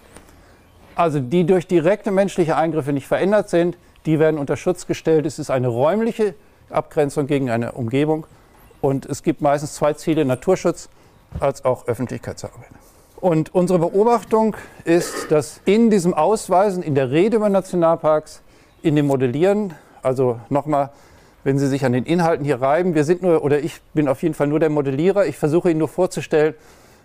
also 0.96 1.20
die 1.20 1.46
durch 1.46 1.68
direkte 1.68 2.12
menschliche 2.12 2.56
Eingriffe 2.56 2.94
nicht 2.94 3.08
verändert 3.08 3.50
sind, 3.50 3.78
die 4.06 4.20
werden 4.20 4.38
unter 4.38 4.58
Schutz 4.58 4.86
gestellt. 4.86 5.26
Es 5.26 5.40
ist 5.40 5.50
eine 5.50 5.68
räumliche 5.68 6.36
Abgrenzung 6.70 7.28
gegen 7.28 7.50
eine 7.50 7.72
Umgebung 7.74 8.28
und 8.82 9.06
es 9.06 9.24
gibt 9.24 9.42
meistens 9.42 9.74
zwei 9.74 9.94
Ziele, 9.94 10.26
Naturschutz 10.26 10.90
als 11.40 11.66
auch 11.66 11.88
Öffentlichkeitsarbeit. 11.88 12.83
Und 13.24 13.56
unsere 13.56 13.80
Beobachtung 13.80 14.54
ist, 14.84 15.32
dass 15.32 15.62
in 15.64 15.90
diesem 15.90 16.14
Ausweisen, 16.14 16.84
in 16.84 16.94
der 16.94 17.10
Rede 17.10 17.38
über 17.38 17.48
Nationalparks, 17.48 18.42
in 18.82 18.98
dem 18.98 19.08
Modellieren, 19.08 19.74
also 20.02 20.42
nochmal, 20.50 20.90
wenn 21.46 21.58
Sie 21.58 21.68
sich 21.68 21.86
an 21.86 21.94
den 21.94 22.04
Inhalten 22.04 22.44
hier 22.44 22.62
reiben, 22.62 22.96
wir 22.96 23.06
sind 23.06 23.22
nur, 23.22 23.42
oder 23.42 23.62
ich 23.62 23.80
bin 23.94 24.10
auf 24.10 24.22
jeden 24.24 24.36
Fall 24.36 24.48
nur 24.48 24.60
der 24.60 24.70
Modellierer, 24.70 25.26
ich 25.26 25.38
versuche 25.38 25.70
Ihnen 25.70 25.80
nur 25.80 25.88
vorzustellen, 25.88 26.54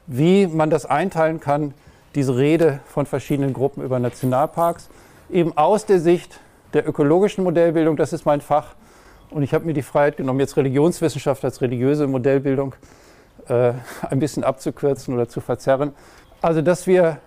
wie 0.08 0.48
man 0.48 0.70
das 0.70 0.86
einteilen 0.86 1.38
kann, 1.38 1.72
diese 2.16 2.36
Rede 2.36 2.80
von 2.88 3.06
verschiedenen 3.06 3.52
Gruppen 3.52 3.84
über 3.84 4.00
Nationalparks, 4.00 4.88
eben 5.30 5.56
aus 5.56 5.86
der 5.86 6.00
Sicht 6.00 6.40
der 6.74 6.88
ökologischen 6.88 7.44
Modellbildung, 7.44 7.96
das 7.96 8.12
ist 8.12 8.26
mein 8.26 8.40
Fach. 8.40 8.74
Und 9.30 9.44
ich 9.44 9.54
habe 9.54 9.66
mir 9.66 9.72
die 9.72 9.82
Freiheit 9.82 10.16
genommen, 10.16 10.40
jetzt 10.40 10.56
Religionswissenschaft 10.56 11.44
als 11.44 11.60
religiöse 11.60 12.08
Modellbildung 12.08 12.74
äh, 13.48 13.72
ein 14.08 14.18
bisschen 14.18 14.44
abzukürzen 14.44 15.14
oder 15.14 15.28
zu 15.28 15.40
verzerren. 15.40 15.92
Also, 16.40 16.62
dass 16.62 16.86
wir 16.86 17.18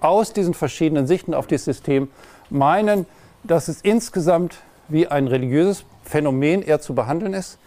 aus 0.00 0.32
diesen 0.32 0.54
verschiedenen 0.54 1.06
Sichten 1.06 1.34
auf 1.34 1.46
das 1.46 1.64
System 1.64 2.08
meinen, 2.48 3.06
dass 3.44 3.68
es 3.68 3.80
insgesamt 3.80 4.58
wie 4.88 5.06
ein 5.06 5.28
religiöses 5.28 5.84
Phänomen 6.02 6.62
eher 6.62 6.80
zu 6.80 6.94
behandeln 6.94 7.34
ist 7.34 7.58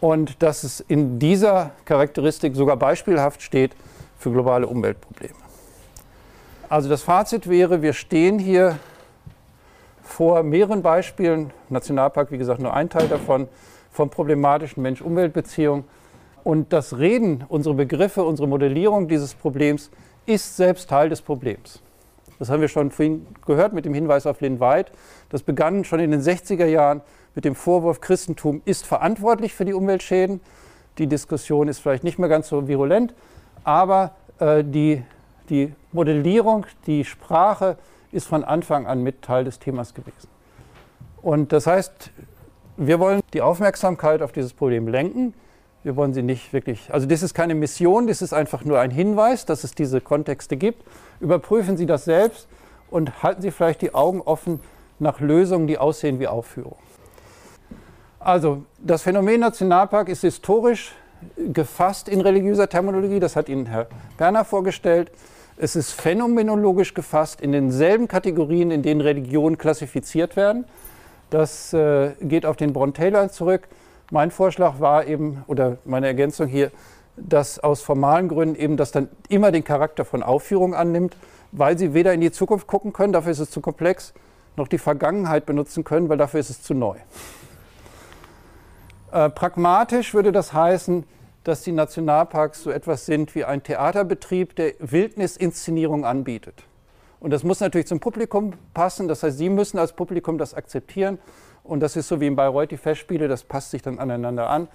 und 0.00 0.42
dass 0.42 0.64
es 0.64 0.80
in 0.80 1.18
dieser 1.18 1.70
Charakteristik 1.84 2.54
sogar 2.54 2.76
beispielhaft 2.76 3.42
steht 3.42 3.72
für 4.18 4.30
globale 4.30 4.66
Umweltprobleme. 4.66 5.34
Also 6.68 6.88
das 6.88 7.02
Fazit 7.02 7.48
wäre, 7.48 7.82
wir 7.82 7.92
stehen 7.92 8.38
hier 8.38 8.78
vor 10.02 10.42
mehreren 10.42 10.82
Beispielen, 10.82 11.50
Nationalpark 11.68 12.30
wie 12.30 12.38
gesagt 12.38 12.60
nur 12.60 12.74
ein 12.74 12.90
Teil 12.90 13.08
davon, 13.08 13.48
von 13.90 14.10
problematischen 14.10 14.82
Mensch-Umwelt-Beziehungen 14.82 15.84
und 16.44 16.72
das 16.72 16.98
Reden, 16.98 17.44
unsere 17.48 17.74
Begriffe, 17.74 18.22
unsere 18.22 18.46
Modellierung 18.46 19.08
dieses 19.08 19.34
Problems 19.34 19.90
ist 20.26 20.56
selbst 20.56 20.88
Teil 20.88 21.08
des 21.08 21.22
Problems. 21.22 21.82
Das 22.38 22.50
haben 22.50 22.60
wir 22.60 22.68
schon 22.68 22.90
vorhin 22.90 23.26
gehört 23.46 23.72
mit 23.72 23.84
dem 23.84 23.94
Hinweis 23.94 24.26
auf 24.26 24.40
Lynn 24.40 24.60
White. 24.60 24.92
Das 25.30 25.42
begann 25.42 25.84
schon 25.84 26.00
in 26.00 26.10
den 26.10 26.20
60er 26.20 26.66
Jahren 26.66 27.00
mit 27.34 27.44
dem 27.44 27.54
Vorwurf, 27.54 28.00
Christentum 28.00 28.62
ist 28.64 28.86
verantwortlich 28.86 29.54
für 29.54 29.64
die 29.64 29.72
Umweltschäden. 29.72 30.40
Die 30.98 31.06
Diskussion 31.06 31.66
ist 31.66 31.80
vielleicht 31.80 32.04
nicht 32.04 32.18
mehr 32.18 32.28
ganz 32.28 32.48
so 32.48 32.68
virulent, 32.68 33.14
aber 33.64 34.12
äh, 34.38 34.62
die, 34.62 35.02
die 35.48 35.72
Modellierung, 35.92 36.66
die 36.86 37.04
Sprache 37.04 37.76
ist 38.12 38.28
von 38.28 38.44
Anfang 38.44 38.86
an 38.86 39.02
mit 39.02 39.22
Teil 39.22 39.44
des 39.44 39.58
Themas 39.58 39.94
gewesen. 39.94 40.28
Und 41.22 41.52
das 41.52 41.66
heißt, 41.66 42.10
wir 42.76 43.00
wollen 43.00 43.20
die 43.32 43.40
Aufmerksamkeit 43.40 44.22
auf 44.22 44.30
dieses 44.30 44.52
Problem 44.52 44.86
lenken. 44.86 45.34
Wir 45.84 45.96
wollen 45.96 46.14
sie 46.14 46.22
nicht 46.22 46.54
wirklich, 46.54 46.92
also 46.92 47.06
das 47.06 47.22
ist 47.22 47.34
keine 47.34 47.54
Mission, 47.54 48.06
das 48.06 48.22
ist 48.22 48.32
einfach 48.32 48.64
nur 48.64 48.80
ein 48.80 48.90
Hinweis, 48.90 49.44
dass 49.44 49.64
es 49.64 49.74
diese 49.74 50.00
Kontexte 50.00 50.56
gibt. 50.56 50.82
Überprüfen 51.20 51.76
Sie 51.76 51.84
das 51.84 52.06
selbst 52.06 52.48
und 52.90 53.22
halten 53.22 53.42
Sie 53.42 53.50
vielleicht 53.50 53.82
die 53.82 53.94
Augen 53.94 54.22
offen 54.22 54.60
nach 54.98 55.20
Lösungen, 55.20 55.66
die 55.66 55.76
aussehen 55.76 56.18
wie 56.20 56.26
Aufführung. 56.26 56.76
Also 58.18 58.64
das 58.78 59.02
Phänomen 59.02 59.40
Nationalpark 59.40 60.08
ist 60.08 60.22
historisch 60.22 60.92
gefasst 61.52 62.08
in 62.08 62.22
religiöser 62.22 62.68
Terminologie, 62.68 63.20
das 63.20 63.36
hat 63.36 63.50
Ihnen 63.50 63.66
Herr 63.66 63.86
Berner 64.16 64.46
vorgestellt. 64.46 65.12
Es 65.58 65.76
ist 65.76 65.92
phänomenologisch 65.92 66.94
gefasst 66.94 67.42
in 67.42 67.52
denselben 67.52 68.08
Kategorien, 68.08 68.70
in 68.70 68.82
denen 68.82 69.02
Religionen 69.02 69.58
klassifiziert 69.58 70.34
werden. 70.34 70.64
Das 71.28 71.74
äh, 71.74 72.12
geht 72.22 72.46
auf 72.46 72.56
den 72.56 72.72
Bron-Taylor 72.72 73.28
zurück. 73.28 73.68
Mein 74.10 74.30
Vorschlag 74.30 74.80
war 74.80 75.06
eben, 75.06 75.44
oder 75.46 75.78
meine 75.84 76.06
Ergänzung 76.06 76.46
hier, 76.46 76.70
dass 77.16 77.58
aus 77.58 77.80
formalen 77.80 78.28
Gründen 78.28 78.56
eben 78.56 78.76
das 78.76 78.92
dann 78.92 79.08
immer 79.28 79.52
den 79.52 79.64
Charakter 79.64 80.04
von 80.04 80.22
Aufführung 80.22 80.74
annimmt, 80.74 81.16
weil 81.52 81.78
sie 81.78 81.94
weder 81.94 82.12
in 82.12 82.20
die 82.20 82.32
Zukunft 82.32 82.66
gucken 82.66 82.92
können, 82.92 83.12
dafür 83.12 83.32
ist 83.32 83.38
es 83.38 83.50
zu 83.50 83.60
komplex, 83.60 84.12
noch 84.56 84.68
die 84.68 84.78
Vergangenheit 84.78 85.46
benutzen 85.46 85.84
können, 85.84 86.08
weil 86.08 86.18
dafür 86.18 86.40
ist 86.40 86.50
es 86.50 86.62
zu 86.62 86.74
neu. 86.74 86.96
Äh, 89.12 89.30
pragmatisch 89.30 90.12
würde 90.12 90.32
das 90.32 90.52
heißen, 90.52 91.04
dass 91.44 91.62
die 91.62 91.72
Nationalparks 91.72 92.62
so 92.62 92.70
etwas 92.70 93.06
sind 93.06 93.34
wie 93.34 93.44
ein 93.44 93.62
Theaterbetrieb, 93.62 94.56
der 94.56 94.72
Wildnisinszenierung 94.80 96.04
anbietet. 96.04 96.64
Und 97.20 97.30
das 97.30 97.44
muss 97.44 97.60
natürlich 97.60 97.86
zum 97.86 98.00
Publikum 98.00 98.54
passen, 98.74 99.08
das 99.08 99.22
heißt, 99.22 99.38
Sie 99.38 99.48
müssen 99.48 99.78
als 99.78 99.92
Publikum 99.92 100.36
das 100.36 100.52
akzeptieren 100.52 101.18
und 101.64 101.80
das 101.80 101.96
ist 101.96 102.08
so 102.08 102.20
wie 102.20 102.26
in 102.26 102.36
Bayreuth 102.36 102.70
die 102.70 102.76
Festspiele, 102.76 103.26
das 103.26 103.42
passt 103.42 103.70
sich 103.70 103.82
dann 103.82 103.98
aneinander 103.98 104.48
an. 104.48 104.68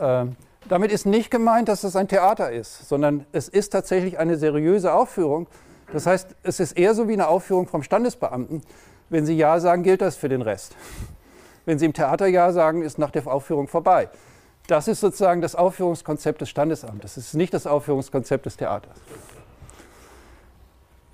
Ähm, 0.00 0.36
damit 0.68 0.90
ist 0.90 1.04
nicht 1.04 1.30
gemeint, 1.30 1.68
dass 1.68 1.84
es 1.84 1.94
ein 1.94 2.08
Theater 2.08 2.50
ist, 2.50 2.88
sondern 2.88 3.26
es 3.32 3.48
ist 3.48 3.70
tatsächlich 3.70 4.18
eine 4.18 4.36
seriöse 4.38 4.94
Aufführung. 4.94 5.46
Das 5.92 6.06
heißt, 6.06 6.34
es 6.42 6.58
ist 6.58 6.72
eher 6.72 6.94
so 6.94 7.06
wie 7.08 7.12
eine 7.12 7.28
Aufführung 7.28 7.68
vom 7.68 7.82
Standesbeamten. 7.82 8.62
Wenn 9.10 9.26
Sie 9.26 9.36
Ja 9.36 9.60
sagen, 9.60 9.82
gilt 9.82 10.00
das 10.00 10.16
für 10.16 10.30
den 10.30 10.40
Rest. 10.40 10.74
Wenn 11.66 11.78
Sie 11.78 11.84
im 11.84 11.92
Theater 11.92 12.26
Ja 12.26 12.50
sagen, 12.52 12.80
ist 12.80 12.98
nach 12.98 13.10
der 13.10 13.26
Aufführung 13.26 13.68
vorbei. 13.68 14.08
Das 14.66 14.88
ist 14.88 15.00
sozusagen 15.00 15.42
das 15.42 15.54
Aufführungskonzept 15.54 16.40
des 16.40 16.48
Standesamtes. 16.48 17.18
Es 17.18 17.26
ist 17.26 17.34
nicht 17.34 17.52
das 17.52 17.66
Aufführungskonzept 17.66 18.46
des 18.46 18.56
Theaters. 18.56 18.96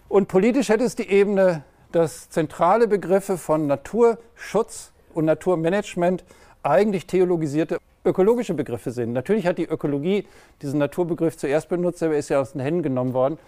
Und 0.09 0.29
politisch 0.29 0.69
hätte 0.69 0.85
es 0.85 0.95
die 0.95 1.09
Ebene, 1.11 1.65
dass 1.91 2.31
zentrale 2.31 2.87
Begriffe 2.87 3.37
von 3.37 3.67
Naturschutz 3.67 4.93
und 5.15 5.25
Naturmanagement 5.25 6.25
eigentlich 6.63 7.07
theologisierte 7.07 7.79
ökologische 8.05 8.55
Begriffe 8.55 8.91
sind. 8.91 9.13
Natürlich 9.13 9.47
hat 9.47 9.59
die 9.59 9.67
Ökologie 9.67 10.27
diesen 10.63 10.79
Naturbegriff 10.79 11.37
zuerst 11.37 11.69
benutzt, 11.69 12.03
aber 12.03 12.17
ist 12.17 12.31
ja 12.31 12.41
aus 12.41 12.53
den 12.53 12.61
Händen 12.61 12.83
genommen 12.83 13.13
worden 13.13 13.39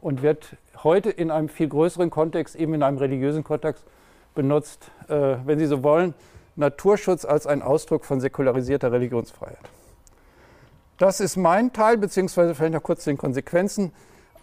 und 0.00 0.22
wird 0.22 0.56
heute 0.82 1.10
in 1.10 1.30
einem 1.30 1.48
viel 1.48 1.68
größeren 1.68 2.10
Kontext, 2.10 2.56
eben 2.56 2.74
in 2.74 2.82
einem 2.82 2.98
religiösen 2.98 3.44
Kontext 3.44 3.84
benutzt, 4.34 4.90
äh, 5.08 5.36
wenn 5.44 5.58
Sie 5.58 5.66
so 5.66 5.82
wollen, 5.82 6.14
Naturschutz 6.56 7.24
als 7.24 7.46
ein 7.46 7.62
Ausdruck 7.62 8.04
von 8.04 8.20
säkularisierter 8.20 8.92
Religionsfreiheit. 8.92 9.58
Das 10.98 11.20
ist 11.20 11.36
mein 11.36 11.72
Teil, 11.72 11.96
beziehungsweise 11.98 12.54
vielleicht 12.54 12.74
noch 12.74 12.82
kurz 12.82 13.04
zu 13.04 13.10
den 13.10 13.18
Konsequenzen. 13.18 13.92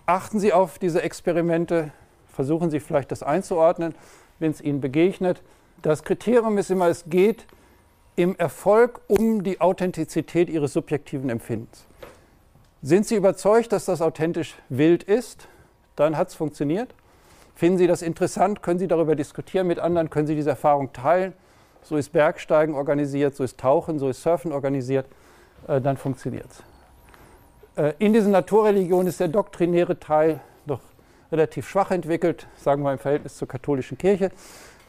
Achten 0.05 0.39
Sie 0.39 0.53
auf 0.53 0.79
diese 0.79 1.01
Experimente, 1.01 1.91
versuchen 2.33 2.69
Sie 2.71 2.79
vielleicht 2.79 3.11
das 3.11 3.21
einzuordnen, 3.21 3.93
wenn 4.39 4.51
es 4.51 4.61
Ihnen 4.61 4.81
begegnet. 4.81 5.41
Das 5.81 6.03
Kriterium 6.03 6.57
ist 6.57 6.71
immer, 6.71 6.87
es 6.87 7.05
geht 7.07 7.45
im 8.15 8.35
Erfolg 8.35 8.99
um 9.07 9.43
die 9.43 9.61
Authentizität 9.61 10.49
Ihres 10.49 10.73
subjektiven 10.73 11.29
Empfindens. 11.29 11.85
Sind 12.81 13.05
Sie 13.05 13.15
überzeugt, 13.15 13.71
dass 13.71 13.85
das 13.85 14.01
authentisch 14.01 14.55
wild 14.67 15.03
ist? 15.03 15.47
Dann 15.95 16.17
hat 16.17 16.29
es 16.29 16.35
funktioniert. 16.35 16.93
Finden 17.55 17.77
Sie 17.77 17.87
das 17.87 18.01
interessant? 18.01 18.61
Können 18.61 18.79
Sie 18.79 18.87
darüber 18.87 19.15
diskutieren 19.15 19.67
mit 19.67 19.79
anderen? 19.79 20.09
Können 20.09 20.27
Sie 20.27 20.35
diese 20.35 20.49
Erfahrung 20.49 20.91
teilen? 20.91 21.33
So 21.81 21.95
ist 21.95 22.11
Bergsteigen 22.11 22.75
organisiert, 22.75 23.35
so 23.35 23.43
ist 23.43 23.57
Tauchen, 23.57 23.99
so 23.99 24.09
ist 24.09 24.21
Surfen 24.21 24.51
organisiert. 24.51 25.05
Äh, 25.67 25.79
dann 25.79 25.95
funktioniert 25.95 26.47
es. 26.49 26.63
Äh, 27.83 27.93
in 27.99 28.11
diesen 28.11 28.31
Naturreligionen 28.31 29.07
ist 29.07 29.21
der 29.21 29.29
doktrinäre 29.29 29.97
Teil 29.97 30.41
noch 30.65 30.81
relativ 31.31 31.69
schwach 31.69 31.91
entwickelt, 31.91 32.47
sagen 32.57 32.83
wir 32.83 32.91
im 32.91 32.99
Verhältnis 32.99 33.37
zur 33.37 33.47
katholischen 33.47 33.97
Kirche 33.97 34.31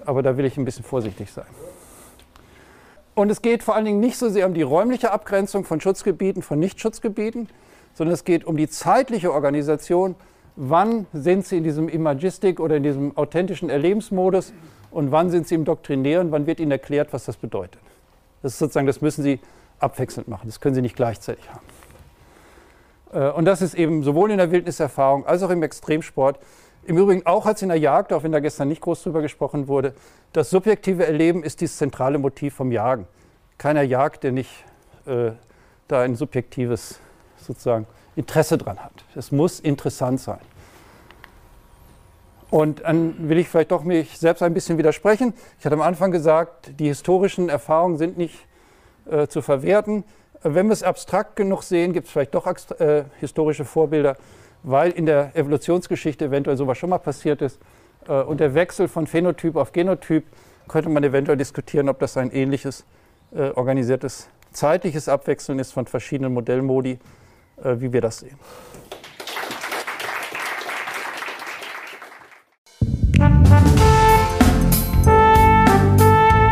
aber 0.07 0.23
da 0.23 0.37
will 0.37 0.45
ich 0.45 0.57
ein 0.57 0.65
bisschen 0.65 0.85
vorsichtig 0.85 1.31
sein. 1.31 1.47
Und 3.15 3.31
es 3.31 3.43
geht 3.43 3.63
vor 3.63 3.75
allen 3.75 3.85
Dingen 3.85 4.01
nicht 4.01 4.17
so 4.17 4.29
sehr 4.29 4.47
um 4.47 4.55
die 4.55 4.63
räumliche 4.63 5.13
Abgrenzung 5.13 5.65
von 5.65 5.81
Schutzgebieten, 5.81 6.43
von 6.43 6.59
Nichtschutzgebieten, 6.59 7.49
sondern 7.95 8.15
es 8.15 8.25
geht 8.25 8.45
um 8.45 8.57
die 8.57 8.69
zeitliche 8.69 9.33
Organisation. 9.33 10.15
Wann 10.57 11.07
sind 11.13 11.47
sie 11.47 11.59
in 11.59 11.65
diesem 11.65 11.89
Imagistik 11.89 12.61
oder 12.61 12.77
in 12.77 12.83
diesem 12.83 13.17
authentischen 13.17 13.69
Erlebensmodus 13.69 14.53
und 14.91 15.11
wann 15.11 15.31
sind 15.31 15.49
sie 15.49 15.55
im 15.55 15.65
Doktrinären, 15.65 16.33
wann 16.33 16.47
wird 16.47 16.61
ihnen 16.61 16.71
erklärt, 16.71 17.13
was 17.13 17.25
das 17.25 17.37
bedeutet. 17.37 17.81
Das 18.43 18.53
ist 18.53 18.59
sozusagen, 18.59 18.87
das 18.87 19.01
müssen 19.01 19.23
sie 19.23 19.41
abwechselnd 19.79 20.29
machen, 20.29 20.47
das 20.47 20.61
können 20.61 20.75
sie 20.75 20.83
nicht 20.83 20.97
gleichzeitig 20.97 21.45
haben. 21.51 21.67
Äh, 23.13 23.31
und 23.33 23.45
das 23.45 23.63
ist 23.63 23.75
eben 23.75 24.03
sowohl 24.03 24.31
in 24.31 24.39
der 24.39 24.51
Wildniserfahrung 24.51 25.27
als 25.27 25.43
auch 25.43 25.51
im 25.51 25.63
Extremsport 25.63 26.39
im 26.85 26.97
Übrigen 26.97 27.27
auch 27.27 27.47
als 27.47 27.63
in 27.63 27.69
der 27.69 27.79
Jagd, 27.79 28.13
auch 28.13 28.23
wenn 28.23 28.33
da 28.33 28.41
gestern 28.41 28.69
nicht 28.69 28.81
groß 28.81 29.03
drüber 29.03 29.23
gesprochen 29.23 29.69
wurde, 29.69 29.95
das 30.33 30.51
subjektive 30.51 31.07
Erleben 31.07 31.43
ist 31.43 31.61
dieses 31.61 31.77
zentrale 31.77 32.19
Motiv 32.19 32.55
vom 32.55 32.73
Jagen. 32.73 33.07
Keiner 33.59 33.83
jagt, 33.83 34.25
der 34.25 34.33
nicht 34.33 34.51
äh, 35.07 35.33
da 35.89 36.03
ein 36.03 36.15
subjektives 36.17 36.99
sozusagen 37.37 37.87
Interesse 38.17 38.57
dran 38.59 38.79
hat. 38.79 38.93
Es 39.15 39.33
muss 39.33 39.61
interessant 39.61 40.21
sein. 40.21 40.41
Und 42.51 42.81
dann 42.81 43.29
will 43.29 43.39
ich 43.39 43.49
vielleicht 43.49 43.71
doch 43.71 43.85
mich 43.85 44.19
selbst 44.19 44.43
ein 44.43 44.55
bisschen 44.55 44.77
widersprechen. 44.77 45.35
Ich 45.59 45.65
hatte 45.65 45.77
am 45.77 45.83
Anfang 45.83 46.11
gesagt, 46.11 46.73
die 46.81 46.89
historischen 46.89 47.49
Erfahrungen 47.49 47.97
sind 47.97 48.19
nicht 48.19 48.47
äh, 49.09 49.29
zu 49.29 49.41
verwerten. 49.41 50.05
Wenn 50.43 50.67
wir 50.67 50.73
es 50.73 50.83
abstrakt 50.83 51.37
genug 51.37 51.63
sehen, 51.63 51.93
gibt 51.93 52.07
es 52.07 52.13
vielleicht 52.13 52.35
doch 52.35 52.47
äh, 52.47 53.05
historische 53.21 53.65
Vorbilder. 53.65 54.17
Weil 54.63 54.93
in 54.93 55.07
der 55.07 55.35
Evolutionsgeschichte 55.35 56.27
eventuell 56.27 56.57
sowas 56.57 56.79
schon 56.79 56.91
mal 56.91 56.99
passiert 56.99 57.43
ist. 57.43 57.59
Äh, 58.09 58.13
und 58.13 58.41
der 58.41 58.55
Wechsel 58.55 58.89
von 58.89 59.07
Phänotyp 59.07 59.57
auf 59.57 59.73
Genotyp 59.73 60.25
könnte 60.69 60.89
man 60.89 61.03
eventuell 61.05 61.37
diskutieren, 61.37 61.89
ob 61.89 61.99
das 61.99 62.17
ein 62.17 62.31
ähnliches 62.31 62.85
äh, 63.35 63.51
organisiertes 63.51 64.29
zeitliches 64.53 65.09
Abwechseln 65.09 65.59
ist 65.59 65.73
von 65.73 65.87
verschiedenen 65.87 66.35
Modellmodi, 66.35 66.99
äh, 67.63 67.77
wie 67.79 67.93
wir 67.93 68.01
das 68.01 68.19
sehen. 68.19 68.39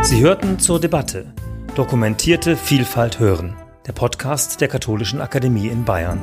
Sie 0.03 0.21
hörten 0.21 0.59
zur 0.59 0.79
Debatte 0.79 1.33
Dokumentierte 1.75 2.57
Vielfalt 2.57 3.19
hören, 3.19 3.55
der 3.87 3.93
Podcast 3.93 4.59
der 4.59 4.67
Katholischen 4.67 5.21
Akademie 5.21 5.67
in 5.67 5.85
Bayern. 5.85 6.19